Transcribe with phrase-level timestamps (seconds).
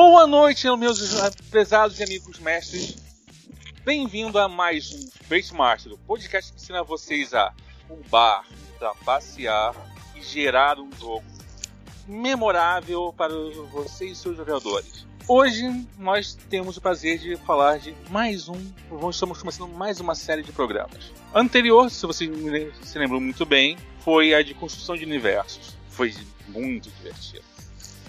[0.00, 1.00] Boa noite, meus
[1.50, 2.98] prezados e amigos mestres.
[3.84, 7.52] Bem-vindo a mais um Base Master, o podcast que ensina vocês a
[7.88, 8.46] roubar,
[8.78, 9.74] trapacear
[10.14, 11.24] e gerar um jogo
[12.06, 13.34] memorável para
[13.72, 15.04] vocês e seus jogadores.
[15.26, 15.64] Hoje
[15.98, 18.72] nós temos o prazer de falar de mais um.
[19.10, 21.12] Estamos começando mais uma série de programas.
[21.34, 22.30] Anterior, se vocês
[22.84, 25.76] se lembram muito bem, foi a de construção de universos.
[25.88, 26.14] Foi
[26.46, 27.47] muito divertido.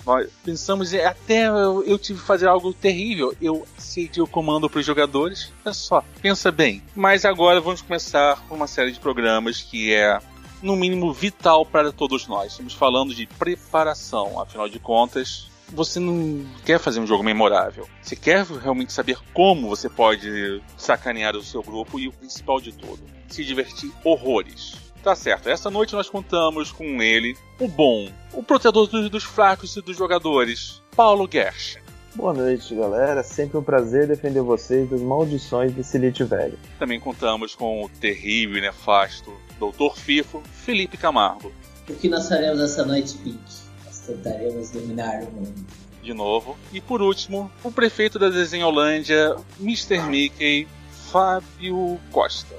[0.05, 3.35] Nós pensamos, até eu, eu tive que fazer algo terrível.
[3.41, 5.51] Eu cedi o comando para os jogadores.
[5.65, 6.81] Olha só, pensa bem.
[6.95, 10.19] Mas agora vamos começar uma série de programas que é
[10.61, 12.51] no mínimo vital para todos nós.
[12.51, 17.87] Estamos falando de preparação, afinal de contas, você não quer fazer um jogo memorável.
[18.01, 22.71] Você quer realmente saber como você pode sacanear o seu grupo e o principal de
[22.71, 24.75] tudo, se divertir horrores.
[25.03, 29.75] Tá certo, essa noite nós contamos com ele, o bom, o protetor dos, dos fracos
[29.77, 31.77] e dos jogadores, Paulo Gersh.
[32.15, 33.23] Boa noite, galera.
[33.23, 36.59] Sempre um prazer defender vocês das maldições desse elite velho.
[36.77, 41.51] Também contamos com o terrível e nefasto Doutor Fifo, Felipe Camargo.
[41.87, 43.39] O que nós faremos essa noite, Pink?
[43.85, 45.65] Nós tentaremos dominar o mundo.
[46.01, 46.57] De novo.
[46.73, 50.01] E por último, o prefeito da Desenholândia, Mr.
[50.01, 50.67] Mickey,
[51.11, 52.55] Fábio Costa.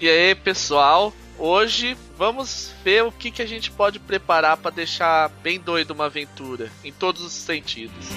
[0.00, 1.12] E aí, pessoal?
[1.42, 6.04] Hoje vamos ver o que, que a gente pode preparar para deixar bem doido uma
[6.04, 8.08] aventura, em todos os sentidos.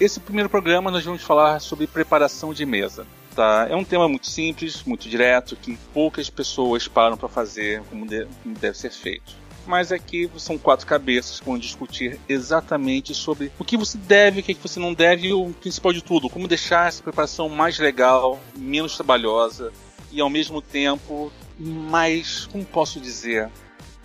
[0.00, 3.04] Esse primeiro programa nós vamos falar sobre preparação de mesa.
[3.34, 3.66] Tá?
[3.68, 8.78] É um tema muito simples, muito direto, que poucas pessoas param para fazer como, deve
[8.78, 9.47] ser feito.
[9.68, 14.42] Mas aqui são quatro cabeças que vão discutir exatamente sobre o que você deve, o
[14.42, 18.40] que você não deve e o principal de tudo, como deixar essa preparação mais legal,
[18.56, 19.70] menos trabalhosa
[20.10, 23.50] e ao mesmo tempo mais, como posso dizer,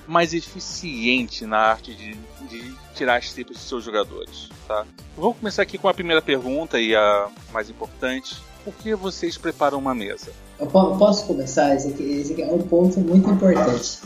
[0.05, 2.13] mais eficiente na arte de,
[2.49, 4.49] de tirar as tripas dos seus jogadores.
[4.67, 4.85] Tá?
[5.15, 8.35] Vou começar aqui com a primeira pergunta e a mais importante.
[8.65, 10.33] Por que vocês preparam uma mesa?
[10.59, 11.73] Eu posso começar?
[11.73, 14.01] Esse aqui, esse aqui é um ponto muito importante.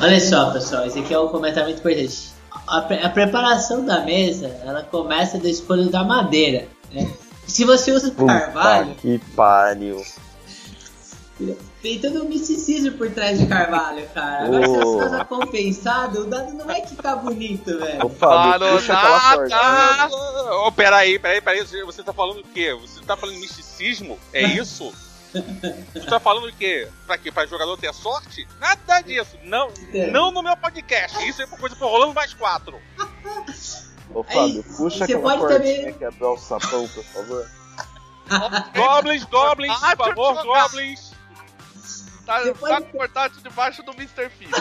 [0.00, 2.34] Olha só, pessoal, esse aqui é um comentário muito importante.
[2.66, 6.66] A, a preparação da mesa, ela começa da escolha da madeira.
[6.92, 7.10] Né?
[7.46, 8.94] Se você usa carvalho...
[8.96, 10.02] que pariu.
[11.82, 14.44] Tem todo um misticismo por trás de Carvalho, cara.
[14.44, 18.06] Agora, se as coisas compensadas, o dado não vai ficar bonito, velho.
[18.06, 20.08] Ô, Fábio, puxa aquela.
[20.64, 21.64] Oh, peraí, peraí, peraí.
[21.84, 22.72] Você tá falando o quê?
[22.80, 24.16] Você tá falando misticismo?
[24.32, 24.92] É isso?
[25.92, 26.88] Você tá falando o quê?
[27.06, 27.32] Pra quê?
[27.32, 28.46] Pra jogador ter sorte?
[28.60, 29.36] Nada disso.
[29.42, 30.06] Não, é.
[30.10, 31.26] não no meu podcast.
[31.28, 32.80] Isso é uma coisa pro Rolando Mais Quatro.
[34.12, 35.94] Ô, Fábio, Aí, puxa aquela portinha também...
[35.94, 37.50] que abre o sapão, por favor.
[38.74, 41.12] goblins, goblins, por favor, goblins.
[42.24, 44.30] Tá, tá com portátil debaixo do Mr.
[44.30, 44.48] Fee.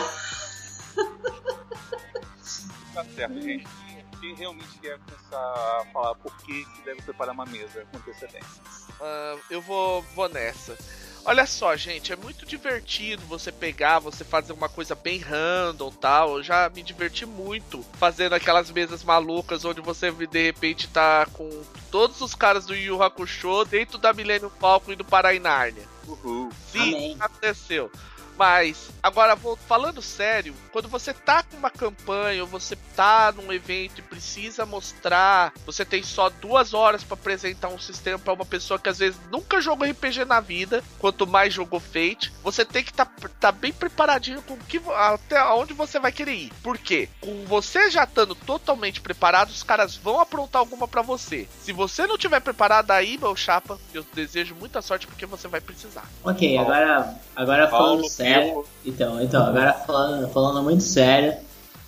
[2.94, 3.83] tá certo, gente.
[4.24, 8.64] Quem realmente quer começar a falar por que deve preparar uma mesa com antecedência?
[8.92, 10.78] Uh, eu vou, vou nessa.
[11.26, 16.38] Olha só, gente, é muito divertido você pegar, você fazer uma coisa bem random tal.
[16.38, 21.50] Eu já me diverti muito fazendo aquelas mesas malucas onde você de repente tá com
[21.92, 25.84] todos os caras do Yu Hakusho dentro da Millennium Falcon indo para a Nárnia.
[26.08, 26.50] Uhul.
[26.72, 27.18] Sim, Amém.
[27.20, 27.92] aconteceu.
[28.38, 33.54] Mas, agora, vou falando sério, quando você tá com uma campanha ou você tá num
[33.54, 38.46] evento e precisa mostrar, você tem só duas horas para apresentar um sistema para uma
[38.46, 42.84] pessoa que às vezes nunca jogou RPG na vida, quanto mais jogou Fate, você tem
[42.84, 46.54] que estar tá, tá bem preparadinho com que, até onde você vai querer ir.
[46.64, 47.10] Por quê?
[47.22, 51.48] Com você já estando totalmente preparado, os caras vão aprontar alguma para você.
[51.62, 55.62] Se você não tiver preparado aí, meu chapa, eu desejo muita sorte porque você vai
[55.62, 56.06] precisar.
[56.24, 58.66] Ok, agora, agora falando sério sério.
[58.86, 61.36] Então, então, agora falando, falando muito sério.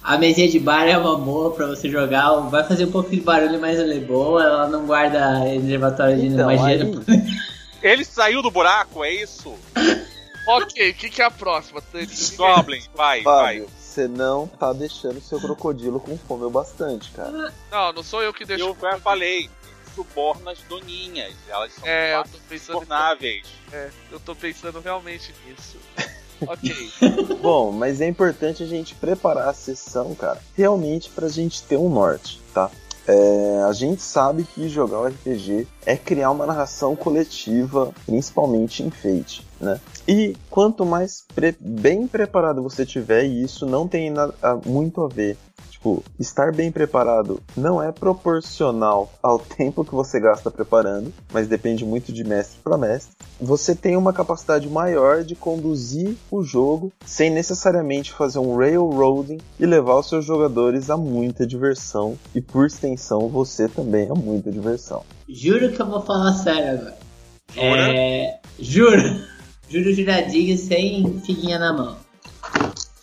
[0.03, 2.31] A mesinha de bar é uma boa pra você jogar.
[2.41, 4.44] Vai fazer um pouco de barulho, mas ela é boa.
[4.44, 6.79] Ela não guarda reservatório de então, magia.
[7.82, 9.53] Ele saiu do buraco, é isso?
[10.47, 11.82] ok, o que, que é a próxima?
[12.38, 13.73] Goblin, vai, Fábio, vai.
[13.79, 17.53] Você não tá deixando seu crocodilo com fome o bastante, cara.
[17.72, 18.64] Não, não sou eu que deixo.
[18.66, 19.49] Eu já falei,
[19.96, 21.34] suborna as doninhas.
[21.47, 22.85] Elas são é, eu tô pensando.
[23.72, 25.78] É, eu tô pensando realmente nisso.
[26.47, 26.91] ok.
[27.41, 31.90] Bom, mas é importante a gente preparar a sessão, cara, realmente pra gente ter um
[31.90, 32.70] norte, tá?
[33.08, 38.90] É, a gente sabe que jogar um RPG é criar uma narração coletiva, principalmente em
[38.90, 39.79] Fate, né?
[40.08, 44.34] E quanto mais pre bem preparado você tiver, e isso não tem nada,
[44.66, 45.38] muito a ver
[45.85, 51.85] tipo, estar bem preparado não é proporcional ao tempo que você gasta preparando, mas depende
[51.85, 53.14] muito de mestre para mestre.
[53.40, 59.66] Você tem uma capacidade maior de conduzir o jogo sem necessariamente fazer um railroading e
[59.66, 65.03] levar os seus jogadores a muita diversão e por extensão você também a muita diversão.
[65.29, 66.97] Juro que eu vou falar sério agora.
[67.58, 68.40] É...
[68.59, 69.22] Juro.
[69.70, 71.97] Juro juradinho sem figuinha na mão.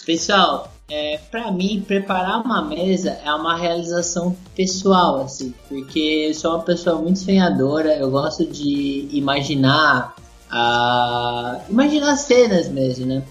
[0.07, 6.51] Pessoal, é, para mim, preparar uma mesa é uma realização pessoal, assim, porque eu sou
[6.51, 10.15] uma pessoa muito sonhadora, eu gosto de imaginar,
[10.53, 13.23] uh, imaginar cenas mesmo, né?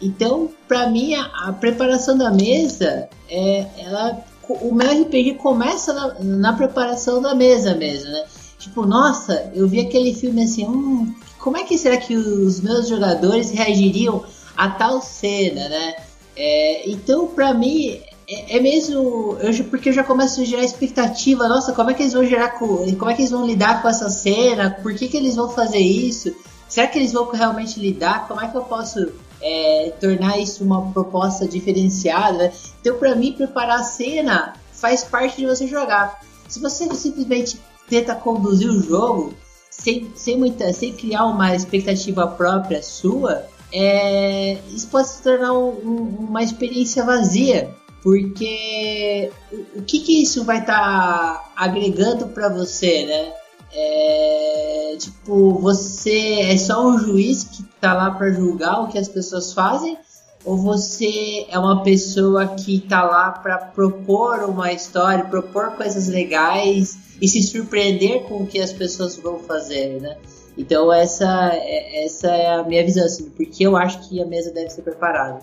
[0.00, 6.14] Então, para mim, a, a, preparação da mesa, é, ela, o meu RPG começa na,
[6.20, 8.24] na, preparação da mesa mesmo, né?
[8.58, 12.88] Tipo, nossa, eu vi aquele filme assim, hum, como é que será que os meus
[12.88, 14.24] jogadores reagiriam
[14.56, 15.96] a tal cena, né?
[16.36, 19.36] É, então, para mim, é, é, mesmo.
[19.40, 21.48] Eu, porque eu já começo a gerar expectativa.
[21.48, 22.66] Nossa, como é que eles vão gerar com,
[22.96, 24.70] Como é que eles vão lidar com essa cena?
[24.70, 26.34] Por que, que eles vão fazer isso?
[26.68, 28.28] Será que eles vão realmente lidar?
[28.28, 29.12] Como é que eu posso
[29.42, 32.52] é, tornar isso uma proposta diferenciada?
[32.80, 36.20] Então, para mim, preparar a cena faz parte de você jogar.
[36.48, 39.34] Se você simplesmente tenta conduzir o jogo
[39.68, 45.68] sem, sem, muita, sem criar uma expectativa própria sua, é, isso pode se tornar um,
[45.68, 47.70] um, uma experiência vazia.
[48.02, 53.32] Porque o, o que, que isso vai estar tá agregando para você, né?
[53.72, 59.08] É, tipo, você é só um juiz que tá lá para julgar o que as
[59.08, 59.96] pessoas fazem?
[60.44, 66.98] Ou você é uma pessoa que tá lá para propor uma história, propor coisas legais
[67.20, 70.16] e se surpreender com o que as pessoas vão fazer, né?
[70.60, 74.52] Então essa, é, essa é a minha visão, assim, porque eu acho que a mesa
[74.52, 75.38] deve ser preparada.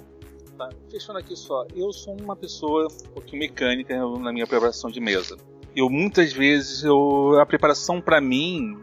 [0.55, 4.99] Tá, fechando aqui só, eu sou uma pessoa um pouquinho mecânica na minha preparação de
[4.99, 5.35] mesa.
[5.75, 8.77] Eu muitas vezes, eu, a preparação para mim,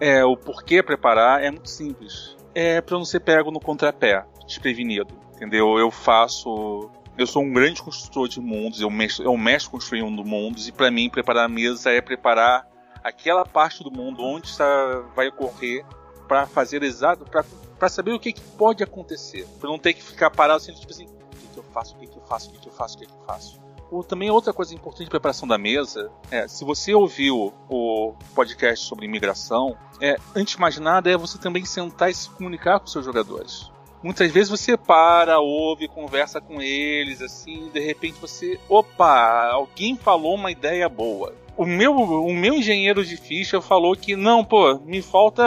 [0.00, 2.36] é, o porquê preparar é muito simples.
[2.54, 5.78] É para não ser pego no contrapé, desprevenido, entendeu?
[5.78, 10.68] Eu faço eu sou um grande construtor de mundos, eu mexo, eu mexo construindo mundos,
[10.68, 12.64] e para mim preparar a mesa é preparar
[13.08, 15.84] aquela parte do mundo onde está, vai ocorrer
[16.26, 20.30] para fazer exato, para saber o que, que pode acontecer, para não ter que ficar
[20.30, 22.52] parado assim, tipo assim, o que, que eu faço, o que, que eu faço, o
[22.52, 23.68] que, que eu faço, o que, que eu faço.
[23.90, 28.86] Ou também outra coisa importante de preparação da mesa é, se você ouviu o podcast
[28.86, 32.86] sobre imigração, é, antes de mais nada é você também sentar e se comunicar com
[32.86, 33.70] seus jogadores.
[34.02, 40.34] Muitas vezes você para, ouve, conversa com eles, assim, de repente você, opa, alguém falou
[40.34, 41.34] uma ideia boa.
[41.58, 45.42] O meu, o meu engenheiro de ficha falou que não, pô, me falta,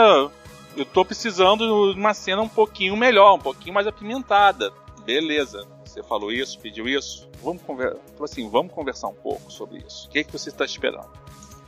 [0.76, 4.70] eu tô precisando de uma cena um pouquinho melhor, um pouquinho mais apimentada.
[5.06, 10.06] Beleza, você falou isso, pediu isso, vamos conversar, assim, vamos conversar um pouco sobre isso.
[10.06, 11.10] O que é que você está esperando?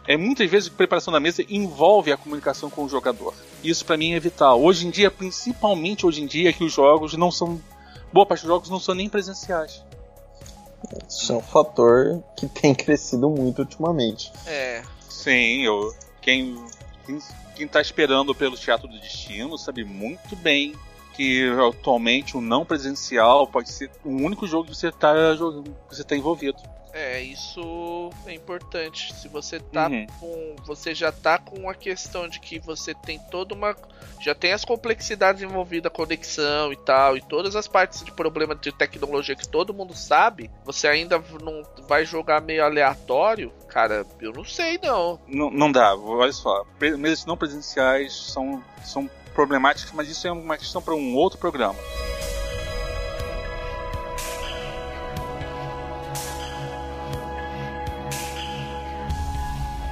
[0.07, 3.33] é muitas vezes a preparação da mesa envolve a comunicação com o jogador.
[3.63, 4.63] Isso para mim é vital.
[4.63, 7.59] Hoje em dia, principalmente hoje em dia, que os jogos não são
[8.13, 9.83] boa parte dos jogos não são nem presenciais.
[11.09, 14.33] Isso é um fator que tem crescido muito ultimamente.
[14.47, 14.83] É.
[15.09, 16.57] Sim, eu quem
[17.55, 20.75] quem está esperando pelo Teatro do Destino sabe muito bem
[21.15, 25.15] que atualmente o não presencial pode ser o único jogo que você está
[25.89, 26.59] você está envolvido.
[26.95, 29.13] É, isso é importante.
[29.13, 30.07] Se você tá uhum.
[30.21, 30.57] com.
[30.65, 33.77] Você já tá com a questão de que você tem toda uma.
[34.21, 38.55] Já tem as complexidades envolvidas, a conexão e tal, e todas as partes de problema
[38.55, 44.33] de tecnologia que todo mundo sabe, você ainda não vai jogar meio aleatório, cara, eu
[44.33, 45.21] não sei não.
[45.27, 46.65] Não, não dá, olha só.
[46.81, 51.77] Mesas não presenciais são, são problemáticas, mas isso é uma questão para um outro programa.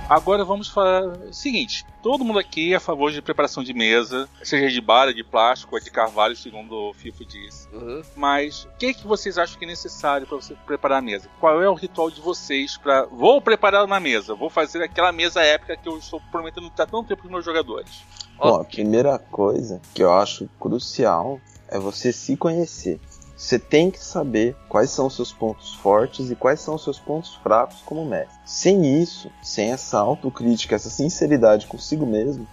[0.09, 4.29] Agora vamos falar o seguinte: todo mundo aqui é a favor de preparação de mesa,
[4.43, 7.69] seja de bala, de plástico ou de carvalho, segundo o FIFO disse.
[7.73, 8.03] Uhum.
[8.17, 11.29] Mas o que, que vocês acham que é necessário para você preparar a mesa?
[11.41, 13.07] Qual é o ritual de vocês para.
[13.07, 17.05] Vou preparar uma mesa, vou fazer aquela mesa épica que eu estou prometendo há tanto
[17.05, 18.03] tempo para os meus jogadores.
[18.39, 23.01] Bom, a primeira coisa que eu acho crucial é você se conhecer.
[23.43, 27.01] Você tem que saber quais são os seus pontos fortes e quais são os seus
[27.01, 28.39] pontos fracos como mestre.
[28.47, 32.47] Sem isso, sem essa autocrítica, essa sinceridade consigo mesmo,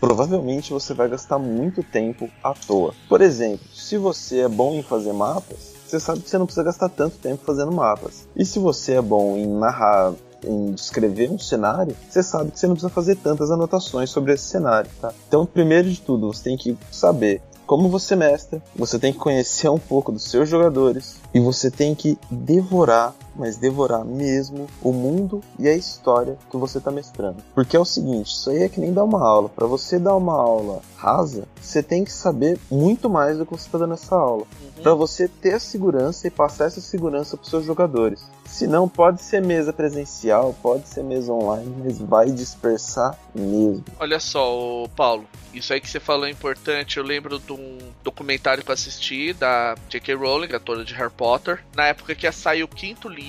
[0.00, 2.94] provavelmente você vai gastar muito tempo à toa.
[3.06, 6.64] Por exemplo, se você é bom em fazer mapas, você sabe que você não precisa
[6.64, 8.26] gastar tanto tempo fazendo mapas.
[8.34, 12.66] E se você é bom em narrar em descrever um cenário, você sabe que você
[12.66, 15.12] não precisa fazer tantas anotações sobre esse cenário, tá?
[15.28, 19.68] Então, primeiro de tudo, você tem que saber como você mestra, você tem que conhecer
[19.68, 25.40] um pouco dos seus jogadores e você tem que devorar mas devorar mesmo o mundo
[25.58, 27.42] e a história que você está mestrando.
[27.54, 29.48] Porque é o seguinte, isso aí é que nem dar uma aula.
[29.48, 33.66] Para você dar uma aula rasa, você tem que saber muito mais do que você
[33.66, 34.46] está dando essa aula.
[34.60, 34.82] Uhum.
[34.82, 38.22] Para você ter a segurança e passar essa segurança para seus jogadores.
[38.50, 43.84] Se não, pode ser mesa presencial, pode ser mesa online, mas vai dispersar mesmo.
[43.98, 46.96] Olha só, Paulo, isso aí que você falou é importante.
[46.96, 50.14] Eu lembro de um documentário que eu assisti da J.K.
[50.14, 51.64] Rowling, autora de Harry Potter.
[51.76, 53.19] Na época que ia sair o quinto livro,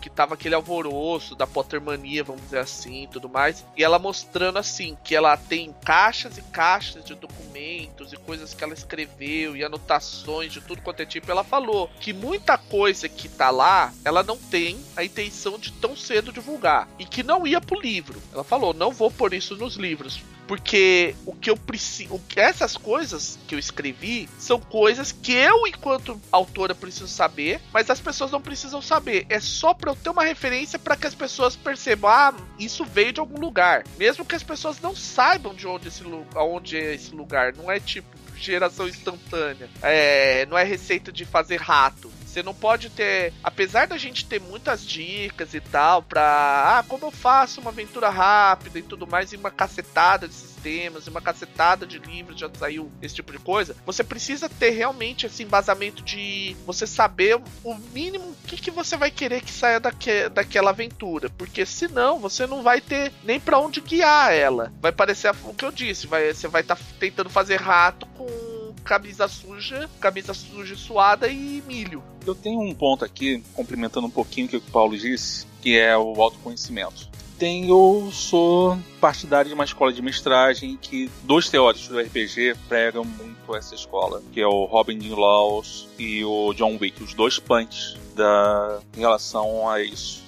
[0.00, 3.64] que tava aquele alvoroço da Pottermania, vamos dizer assim, tudo mais.
[3.76, 8.62] E ela mostrando assim que ela tem caixas e caixas de documentos e coisas que
[8.62, 11.30] ela escreveu e anotações de tudo quanto é tipo.
[11.30, 15.96] Ela falou que muita coisa que tá lá, ela não tem a intenção de tão
[15.96, 18.20] cedo divulgar e que não ia pro livro.
[18.32, 23.38] Ela falou: "Não vou pôr isso nos livros, porque o que eu preciso, essas coisas
[23.46, 28.40] que eu escrevi são coisas que eu, enquanto autora, preciso saber, mas as pessoas não
[28.40, 29.26] precisam saber.
[29.28, 33.12] É só para eu ter uma referência para que as pessoas percebam, ah, isso veio
[33.12, 36.02] de algum lugar, mesmo que as pessoas não saibam de onde esse,
[36.34, 37.54] aonde é esse lugar.
[37.54, 39.70] Não é tipo geração instantânea.
[39.80, 42.10] É, não é receita de fazer rato.
[42.32, 43.34] Você não pode ter.
[43.44, 46.78] Apesar da gente ter muitas dicas e tal, pra.
[46.78, 51.06] Ah, como eu faço uma aventura rápida e tudo mais, e uma cacetada de sistemas,
[51.06, 53.76] e uma cacetada de livros, já saiu esse tipo de coisa.
[53.84, 58.96] Você precisa ter realmente esse embasamento de você saber o mínimo o que, que você
[58.96, 61.28] vai querer que saia daque, daquela aventura.
[61.36, 64.72] Porque senão você não vai ter nem para onde guiar ela.
[64.80, 68.51] Vai parecer o que eu disse, vai, você vai estar tá tentando fazer rato com
[68.84, 72.02] camisa suja, camisa suja suada e milho.
[72.26, 75.96] Eu tenho um ponto aqui, complementando um pouquinho o que o Paulo disse, que é
[75.96, 77.10] o autoconhecimento.
[77.38, 83.04] Tem, eu sou partidário de uma escola de mestragem que dois teóricos do RPG pregam
[83.04, 87.96] muito essa escola, que é o Robin Laws e o John Wick, os dois punks
[88.14, 90.22] da, em relação a isso.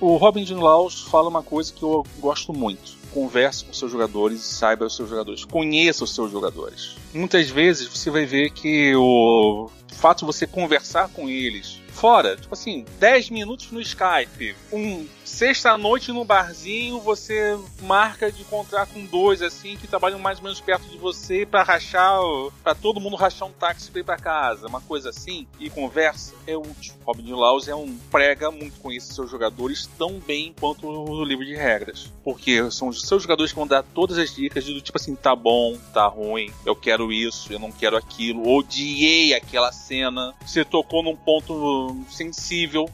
[0.00, 4.54] O, Robin Laws fala uma coisa que eu gosto muito converse com seus jogadores e
[4.54, 5.44] saiba os seus jogadores.
[5.44, 6.96] Conheça os seus jogadores.
[7.12, 12.54] Muitas vezes você vai ver que o fato de você conversar com eles fora, tipo
[12.54, 19.40] assim, 10 minutos no Skype, um sexta-noite no barzinho, você marca de encontrar com dois,
[19.40, 22.20] assim, que trabalham mais ou menos perto de você para rachar,
[22.62, 26.34] para todo mundo rachar um táxi pra ir pra casa, uma coisa assim, e conversa,
[26.46, 26.94] é útil.
[27.06, 31.44] Robin de Laus é um prega muito conhece seus jogadores tão bem quanto o livro
[31.44, 32.12] de regras.
[32.24, 35.34] Porque são os seus jogadores que vão dar todas as dicas do tipo assim, tá
[35.34, 41.02] bom, tá ruim, eu quero isso, eu não quero aquilo, odiei aquela cena, você tocou
[41.02, 42.88] num ponto sensível,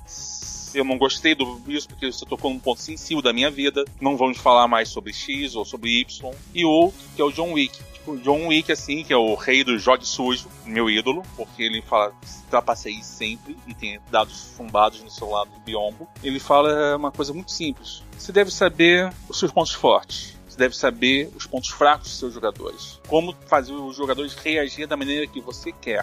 [0.77, 3.85] eu não gostei do isso porque você tocou num ponto sensível da minha vida.
[4.01, 6.35] Não vamos falar mais sobre X ou sobre Y.
[6.55, 7.79] E outro, que é o John Wick.
[7.95, 11.83] Tipo, John Wick, assim, que é o rei do jogue sujo, meu ídolo, porque ele
[11.83, 12.13] fala
[12.51, 16.07] trapacei sempre e tem dados fumbados no seu lado do biombo.
[16.23, 18.03] Ele fala uma coisa muito simples.
[18.17, 20.37] Você deve saber os seus pontos fortes.
[20.57, 22.99] Deve saber os pontos fracos dos seus jogadores.
[23.07, 26.03] Como fazer os jogadores reagir da maneira que você quer.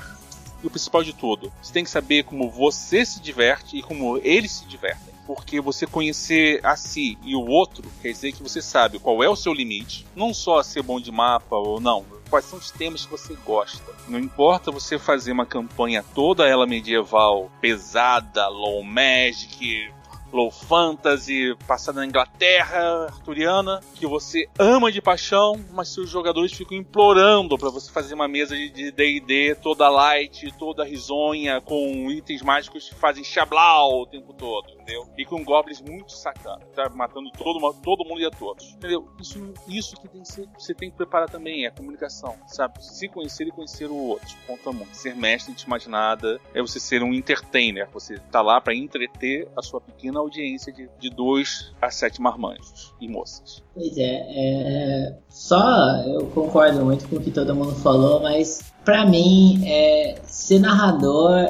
[0.64, 4.18] E o principal de tudo, você tem que saber como você se diverte e como
[4.24, 5.14] eles se divertem.
[5.28, 9.28] Porque você conhecer a si e o outro quer dizer que você sabe qual é
[9.28, 13.06] o seu limite, não só ser bom de mapa ou não, quais são os temas
[13.06, 13.94] que você gosta.
[14.08, 19.92] Não importa você fazer uma campanha toda ela medieval, pesada, low magic,
[20.34, 26.76] low fantasy, passada na Inglaterra arturiana, que você ama de paixão, mas seus jogadores ficam
[26.76, 32.90] implorando para você fazer uma mesa de D&D toda light, toda risonha, com itens mágicos
[32.90, 35.08] que fazem chablau o tempo todo, entendeu?
[35.18, 39.08] E com goblins muito sacanas, tá matando todo, todo mundo e a todos, entendeu?
[39.20, 42.84] Isso, isso que tem que ser, você tem que preparar também, é a comunicação, sabe?
[42.84, 44.96] Se conhecer e conhecer o outro, conta muito.
[44.96, 49.48] Ser mestre de mais nada é você ser um entertainer, você tá lá para entreter
[49.56, 53.64] a sua pequena audiência de, de dois a sete marmanjos e moças.
[53.74, 55.62] Pois é, é, só
[56.08, 61.48] eu concordo muito com o que todo mundo falou, mas para mim é, ser narrador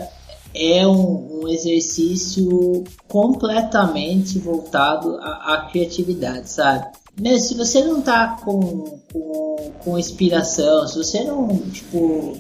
[0.55, 6.85] é um, um, exercício completamente voltado à, à, criatividade, sabe?
[7.19, 12.37] Mesmo se você não tá com, com, com inspiração, se você não, tipo,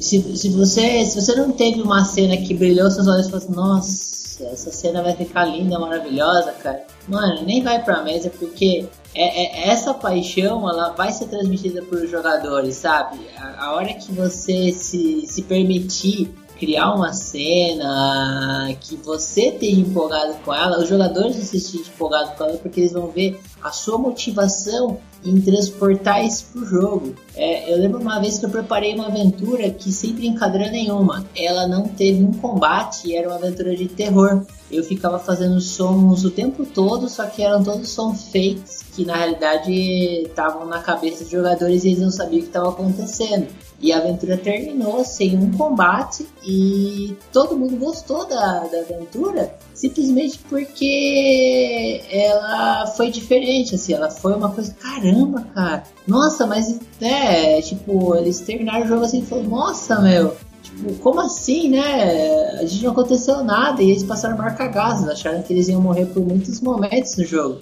[0.00, 3.44] se, se, você, se você não teve uma cena que brilhou seus olhos e falou
[3.44, 6.84] assim, nossa, essa cena vai ficar linda, maravilhosa, cara.
[7.08, 12.10] Mano, nem vai pra mesa porque é, é, essa paixão ela vai ser transmitida os
[12.10, 13.18] jogadores, sabe?
[13.36, 20.34] A, a, hora que você se, se permitir criar uma cena que você esteja empolgado
[20.44, 24.98] com ela, os jogadores sentir empolgados com ela porque eles vão ver a sua motivação
[25.24, 27.14] em transportar isso pro jogo.
[27.34, 31.66] É, eu lembro uma vez que eu preparei uma aventura que, sem brincadeira nenhuma, ela
[31.68, 34.44] não teve um combate e era uma aventura de terror.
[34.70, 39.14] Eu ficava fazendo sons o tempo todo, só que eram todos sons fakes que na
[39.16, 43.46] realidade estavam na cabeça dos jogadores e eles não sabiam o que estava acontecendo.
[43.82, 50.38] E a aventura terminou sem um combate e todo mundo gostou da, da aventura simplesmente
[50.48, 58.14] porque ela foi diferente, assim, ela foi uma coisa, caramba, cara, nossa, mas é, tipo,
[58.14, 62.60] eles terminaram o jogo assim e falaram, nossa, meu, tipo, como assim, né?
[62.60, 66.24] A gente não aconteceu nada e eles passaram marcagados, acharam que eles iam morrer por
[66.24, 67.58] muitos momentos no jogo.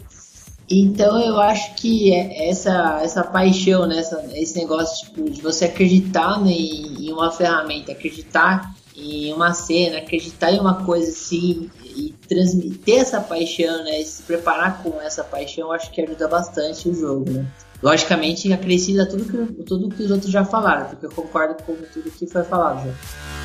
[0.71, 5.65] Então eu acho que é essa, essa paixão, né, essa, esse negócio tipo, de você
[5.65, 12.15] acreditar em, em, uma ferramenta, acreditar em uma cena, acreditar em uma coisa assim e
[12.29, 16.89] transmitir essa paixão, né, e se preparar com essa paixão, eu acho que ajuda bastante
[16.89, 17.45] o jogo, né.
[17.83, 22.11] Logicamente acrescenta tudo que, tudo que os outros já falaram, porque eu concordo com tudo
[22.13, 23.40] que foi falado já.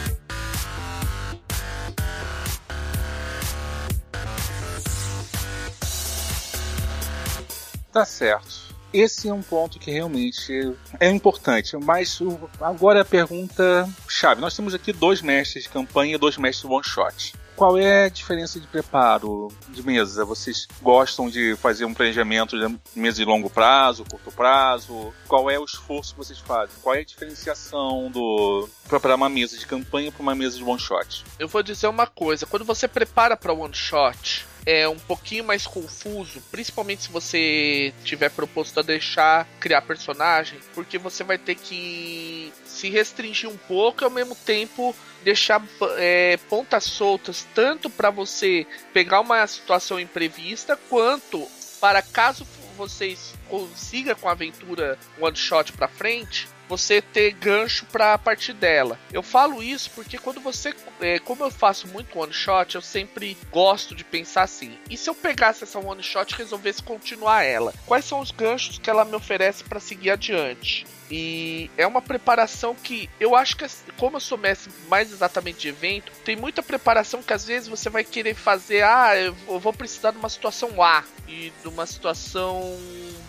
[7.96, 8.76] Tá certo.
[8.92, 11.78] Esse é um ponto que realmente é importante.
[11.78, 12.20] Mas
[12.60, 14.42] agora a pergunta chave.
[14.42, 17.34] Nós temos aqui dois mestres de campanha e dois mestres one shot.
[17.56, 20.26] Qual é a diferença de preparo de mesa?
[20.26, 25.14] Vocês gostam de fazer um planejamento de mesa de longo prazo, curto prazo?
[25.26, 26.76] Qual é o esforço que vocês fazem?
[26.84, 30.82] Qual é a diferenciação do preparar uma mesa de campanha para uma mesa de one
[30.82, 31.24] shot?
[31.40, 35.68] Eu vou dizer uma coisa: quando você prepara para one shot, é um pouquinho mais
[35.68, 42.52] confuso, principalmente se você tiver proposto a deixar criar personagem, porque você vai ter que
[42.66, 45.64] se restringir um pouco e ao mesmo tempo deixar
[45.98, 51.48] é, pontas soltas tanto para você pegar uma situação imprevista quanto
[51.80, 52.46] para caso
[52.76, 59.00] vocês consiga com a aventura one shot para frente você ter gancho para partir dela.
[59.12, 63.38] Eu falo isso porque quando você, é, como eu faço muito one shot, eu sempre
[63.52, 67.74] gosto de pensar assim: e se eu pegasse essa one shot e resolvesse continuar ela?
[67.86, 70.86] Quais são os ganchos que ela me oferece para seguir adiante?
[71.10, 73.66] E é uma preparação que eu acho que,
[73.98, 77.90] como eu sou mestre mais exatamente de evento, tem muita preparação que às vezes você
[77.90, 78.84] vai querer fazer.
[78.84, 82.76] Ah, eu vou precisar de uma situação A e de uma situação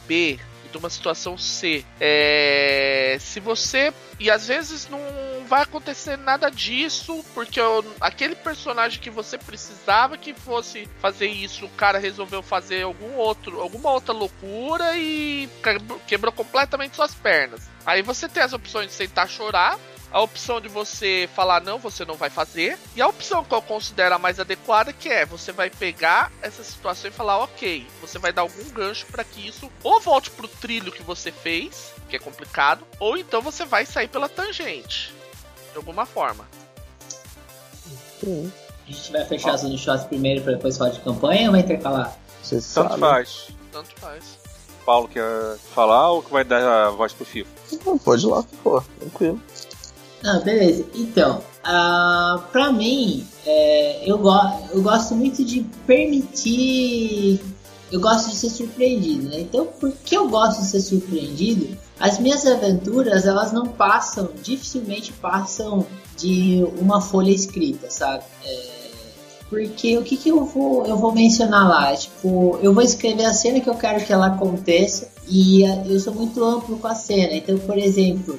[0.06, 1.84] B de uma situação C.
[2.00, 3.92] É, se você.
[4.18, 4.98] E às vezes não
[5.46, 11.66] vai acontecer nada disso, porque eu, aquele personagem que você precisava que fosse fazer isso,
[11.66, 15.48] o cara resolveu fazer algum outro, alguma outra loucura e
[16.06, 17.60] quebrou completamente suas pernas.
[17.84, 19.78] Aí você tem as opções de sentar chorar,
[20.10, 23.62] a opção de você falar não, você não vai fazer, e a opção que eu
[23.62, 28.18] considero a mais adequada que é você vai pegar essa situação e falar ok, você
[28.18, 32.16] vai dar algum gancho para que isso ou volte pro trilho que você fez, que
[32.16, 35.12] é complicado, ou então você vai sair pela tangente,
[35.72, 36.46] de alguma forma.
[38.20, 38.52] Sim.
[38.88, 42.16] A gente vai fechar as shots primeiro para depois falar de campanha ou vai intercalar?
[42.42, 43.00] Você Tanto sabe.
[43.00, 43.48] faz.
[43.72, 44.24] Tanto faz.
[44.84, 47.44] Paulo quer falar ou que vai dar a voz pro?
[47.84, 49.42] Não, pode ir lá, pô, tranquilo.
[50.26, 50.84] Ah, beleza.
[50.92, 54.34] Então, uh, pra mim, é, eu, go
[54.72, 57.40] eu gosto muito de permitir.
[57.92, 59.42] Eu gosto de ser surpreendido, né?
[59.42, 61.78] Então, por que eu gosto de ser surpreendido?
[62.00, 65.86] As minhas aventuras, elas não passam, dificilmente passam
[66.16, 68.24] de uma folha escrita, sabe?
[68.44, 68.76] É,
[69.48, 71.94] porque o que, que eu vou eu vou mencionar lá?
[71.94, 76.12] Tipo, eu vou escrever a cena que eu quero que ela aconteça e eu sou
[76.12, 77.34] muito amplo com a cena.
[77.34, 78.36] Então, por exemplo,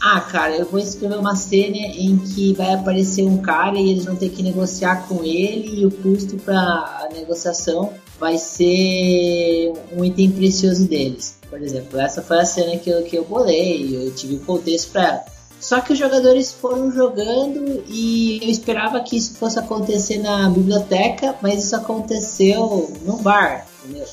[0.00, 4.04] ah, cara, eu vou escrever uma cena em que vai aparecer um cara e eles
[4.04, 10.04] vão ter que negociar com ele e o custo para a negociação vai ser um
[10.04, 11.38] item precioso deles.
[11.48, 14.92] Por exemplo, essa foi a cena que eu, que eu bolei, eu tive o contexto
[14.92, 15.24] para ela.
[15.58, 21.34] Só que os jogadores foram jogando e eu esperava que isso fosse acontecer na biblioteca,
[21.40, 24.06] mas isso aconteceu no bar, entendeu?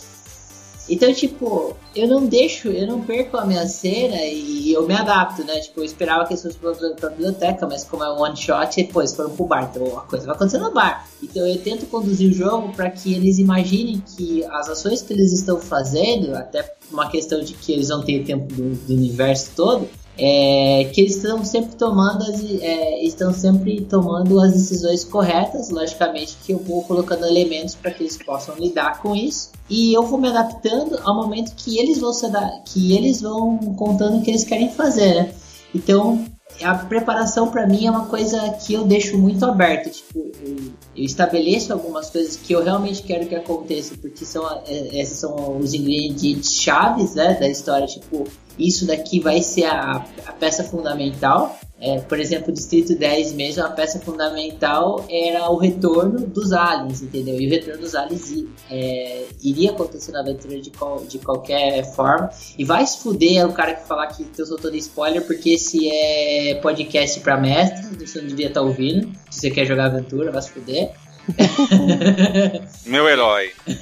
[0.90, 5.44] Então, tipo, eu não deixo, eu não perco a minha cena e eu me adapto,
[5.44, 5.60] né?
[5.60, 9.16] Tipo, eu esperava que eles fossem pra biblioteca, mas como é um one shot, depois
[9.16, 9.70] foram pro bar.
[9.72, 11.08] Então a coisa vai acontecer no bar.
[11.22, 15.32] Então eu tento conduzir o jogo para que eles imaginem que as ações que eles
[15.32, 19.88] estão fazendo, até uma questão de que eles vão ter tempo do, do universo todo,
[20.18, 26.38] é, que eles estão sempre tomando as, é, estão sempre tomando as decisões corretas, logicamente
[26.44, 30.20] que eu vou colocando elementos para que eles possam lidar com isso e eu vou
[30.20, 32.28] me adaptando ao momento que eles vão se
[32.66, 35.34] que eles vão contando o que eles querem fazer, né?
[35.74, 36.24] Então
[36.62, 39.90] a preparação para mim é uma coisa que eu deixo muito aberta.
[39.90, 40.56] Tipo, eu,
[40.96, 45.58] eu, estabeleço algumas coisas que eu realmente quero que aconteça, porque são, é, esses são
[45.58, 47.88] os ingredientes chaves né, da história.
[47.88, 48.26] Tipo,
[48.58, 51.58] isso daqui vai ser a, a peça fundamental.
[51.86, 57.02] É, por exemplo, o Distrito 10 mesmo, a peça fundamental era o retorno dos aliens,
[57.02, 57.38] entendeu?
[57.38, 62.30] E o retorno dos aliens é, iria acontecer na aventura de, qual, de qualquer forma.
[62.58, 66.56] E vai se fuder o cara que falar que eu soltando spoiler, porque esse é
[66.62, 69.12] podcast pra mestre, você não devia estar tá ouvindo.
[69.30, 70.94] Se você quer jogar aventura, vai se fuder.
[72.86, 73.52] Meu herói.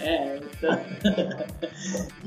[0.00, 0.80] é, então...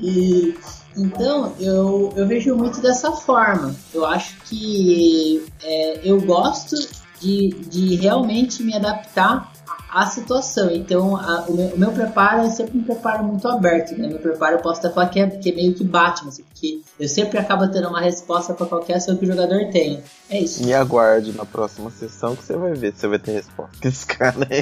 [0.00, 0.54] e
[0.96, 3.74] então, eu, eu vejo muito dessa forma.
[3.92, 6.74] Eu acho que é, eu gosto
[7.20, 9.52] de, de realmente me adaptar
[9.92, 10.70] à situação.
[10.70, 13.96] Então, a, o, meu, o, meu, preparo é sempre um preparo muito aberto.
[13.96, 14.08] Né?
[14.08, 16.80] Meu preparo eu posso até falar que é, que é meio que Batman, assim, porque
[16.98, 20.02] eu sempre acabo tendo uma resposta para qualquer ação que o jogador tenha.
[20.30, 20.64] É isso.
[20.64, 23.76] Me aguarde na próxima sessão que você vai ver se você vai ter resposta.
[23.86, 24.60] Esse cara é.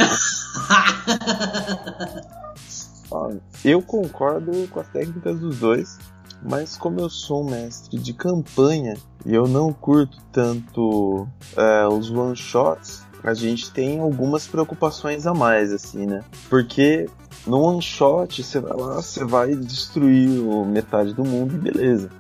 [3.64, 5.99] eu concordo com as técnicas dos dois.
[6.42, 12.11] Mas como eu sou um mestre de campanha e eu não curto tanto é, os
[12.11, 16.23] one shots, a gente tem algumas preocupações a mais, assim, né?
[16.51, 17.09] Porque
[17.47, 20.29] no one shot você vai lá, você vai destruir
[20.66, 22.11] metade do mundo e beleza.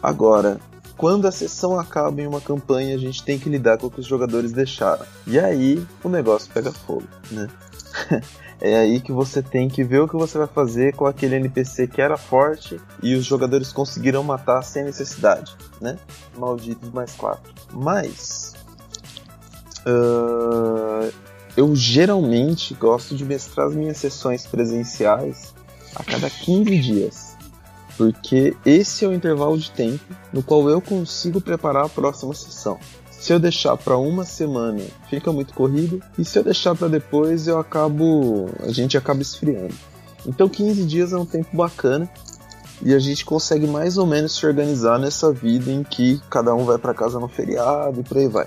[0.00, 0.60] Agora,
[0.96, 4.00] quando a sessão acaba em uma campanha, a gente tem que lidar com o que
[4.00, 5.06] os jogadores deixaram.
[5.26, 7.48] E aí o negócio pega fogo, né?
[8.60, 11.86] É aí que você tem que ver o que você vai fazer com aquele NPC
[11.86, 15.96] que era forte e os jogadores conseguiram matar sem necessidade, né?
[16.36, 17.52] Malditos mais quatro.
[17.72, 18.54] Mas
[19.86, 21.12] uh,
[21.56, 25.54] eu geralmente gosto de mestrar as minhas sessões presenciais
[25.94, 27.36] a cada 15 dias.
[27.96, 32.78] Porque esse é o intervalo de tempo no qual eu consigo preparar a próxima sessão.
[33.18, 37.48] Se eu deixar para uma semana, fica muito corrido, e se eu deixar para depois,
[37.48, 39.74] eu acabo, a gente acaba esfriando.
[40.24, 42.08] Então 15 dias é um tempo bacana
[42.80, 46.64] e a gente consegue mais ou menos se organizar nessa vida em que cada um
[46.64, 48.46] vai para casa no feriado e por aí vai.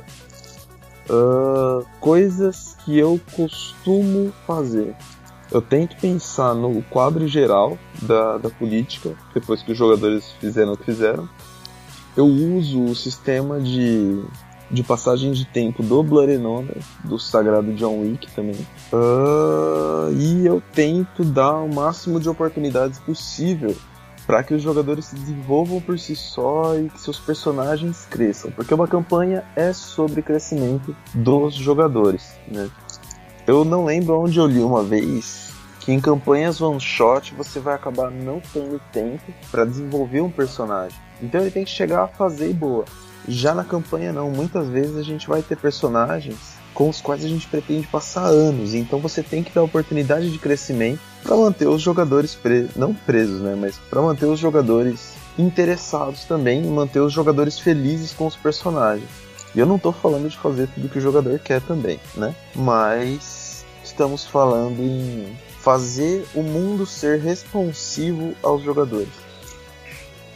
[1.10, 4.96] Uh, coisas que eu costumo fazer.
[5.52, 10.78] Eu tento pensar no quadro geral da, da política, depois que os jogadores fizeram o
[10.78, 11.28] que fizeram.
[12.16, 14.24] Eu uso o sistema de
[14.72, 16.66] de passagem de tempo do Honor,
[17.04, 18.56] do sagrado John Wick também.
[18.92, 23.76] Uh, e eu tento dar o máximo de oportunidades possível
[24.26, 28.74] para que os jogadores se desenvolvam por si só e que seus personagens cresçam, porque
[28.74, 32.70] uma campanha é sobre crescimento dos jogadores, né?
[33.48, 37.74] Eu não lembro onde eu li uma vez que em campanhas one shot você vai
[37.74, 40.98] acabar não tendo tempo para desenvolver um personagem.
[41.22, 42.86] Então ele tem que chegar a fazer boa.
[43.28, 47.28] Já na campanha não, muitas vezes a gente vai ter personagens com os quais a
[47.28, 51.82] gente pretende passar anos, então você tem que dar oportunidade de crescimento para manter os
[51.82, 52.38] jogadores
[52.76, 58.14] não presos, né, mas para manter os jogadores interessados também e manter os jogadores felizes
[58.14, 59.10] com os personagens.
[59.54, 62.34] E eu não estou falando de fazer tudo que o jogador quer também, né?
[62.56, 69.10] Mas estamos falando em fazer o mundo ser responsivo aos jogadores.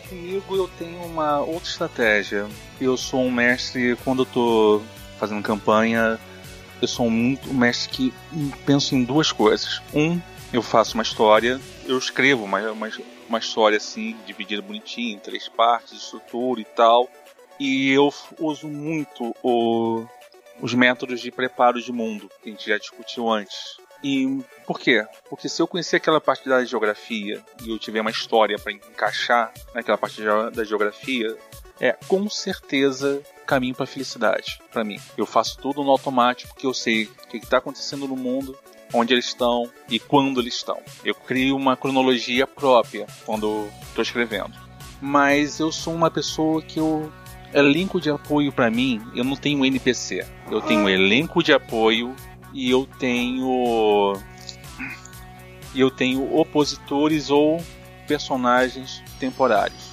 [0.09, 2.47] Comigo eu tenho uma outra estratégia.
[2.79, 4.81] Eu sou um mestre quando eu tô
[5.17, 6.19] fazendo campanha.
[6.81, 8.13] Eu sou um mestre que
[8.65, 9.81] penso em duas coisas.
[9.93, 10.19] Um,
[10.53, 12.89] eu faço uma história, eu escrevo uma, uma,
[13.27, 17.09] uma história assim, dividida bonitinha em três partes, estrutura e tal.
[17.59, 20.05] E eu uso muito o,
[20.61, 23.77] os métodos de preparo de mundo que a gente já discutiu antes.
[24.03, 25.05] E por quê?
[25.29, 29.51] Porque se eu conhecer aquela parte da geografia e eu tiver uma história para encaixar
[29.73, 30.21] naquela parte
[30.53, 31.35] da geografia,
[31.79, 34.99] é com certeza caminho para felicidade para mim.
[35.17, 38.57] Eu faço tudo no automático porque eu sei o que está acontecendo no mundo,
[38.93, 40.81] onde eles estão e quando eles estão.
[41.03, 44.53] Eu crio uma cronologia própria quando estou escrevendo.
[45.01, 47.11] Mas eu sou uma pessoa que eu
[47.53, 50.25] elenco de apoio para mim, eu não tenho NPC.
[50.51, 52.15] Eu tenho elenco de apoio
[52.55, 54.17] e eu tenho
[55.75, 57.61] eu tenho opositores ou
[58.07, 59.91] personagens temporários,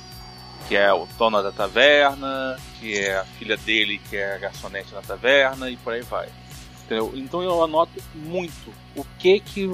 [0.69, 4.95] que é o Tona da taverna, que é a filha dele que é a garçonete
[4.95, 6.29] na taverna e por aí vai.
[6.85, 7.13] Entendeu?
[7.17, 9.69] Então eu anoto muito o que que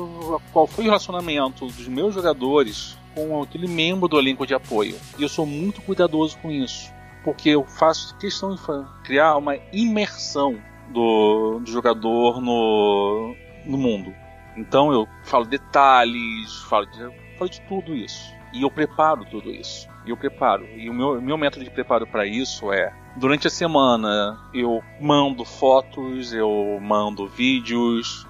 [0.51, 4.99] qual foi o relacionamento dos meus jogadores com aquele membro do elenco de apoio.
[5.19, 6.91] E eu sou muito cuidadoso com isso,
[7.23, 8.63] porque eu faço questão de
[9.05, 14.15] criar uma imersão do, do jogador no, no mundo.
[14.57, 16.99] Então eu falo detalhes, falo de,
[17.39, 18.35] falo de tudo isso.
[18.53, 19.89] E eu preparo tudo isso.
[20.07, 20.67] E eu preparo.
[20.77, 25.45] E o meu, meu método de preparo para isso é durante a semana eu mando
[25.45, 28.27] fotos, eu mando vídeos,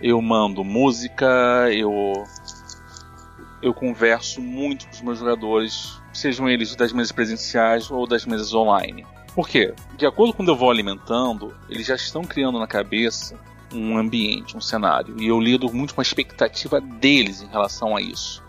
[0.00, 2.12] eu mando música, eu
[3.60, 8.54] eu converso muito com os meus jogadores, sejam eles das mesas presenciais ou das mesas
[8.54, 9.04] online.
[9.38, 9.72] Por quê?
[9.96, 13.38] De acordo com o eu vou alimentando, eles já estão criando na cabeça
[13.72, 15.14] um ambiente, um cenário.
[15.16, 18.42] E eu lido muito com a expectativa deles em relação a isso.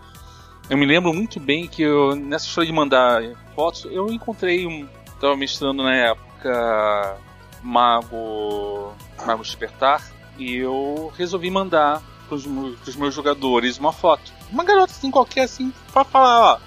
[0.68, 3.22] Eu me lembro muito bem que eu, nessa história de mandar
[3.54, 4.88] fotos, eu encontrei um.
[5.06, 7.16] Estava mestrando na época
[7.62, 8.92] Mago.
[9.24, 10.04] Mago Despertar.
[10.36, 14.32] E eu resolvi mandar para os meus jogadores uma foto.
[14.50, 16.58] Uma garota assim, qualquer assim, para falar, ó.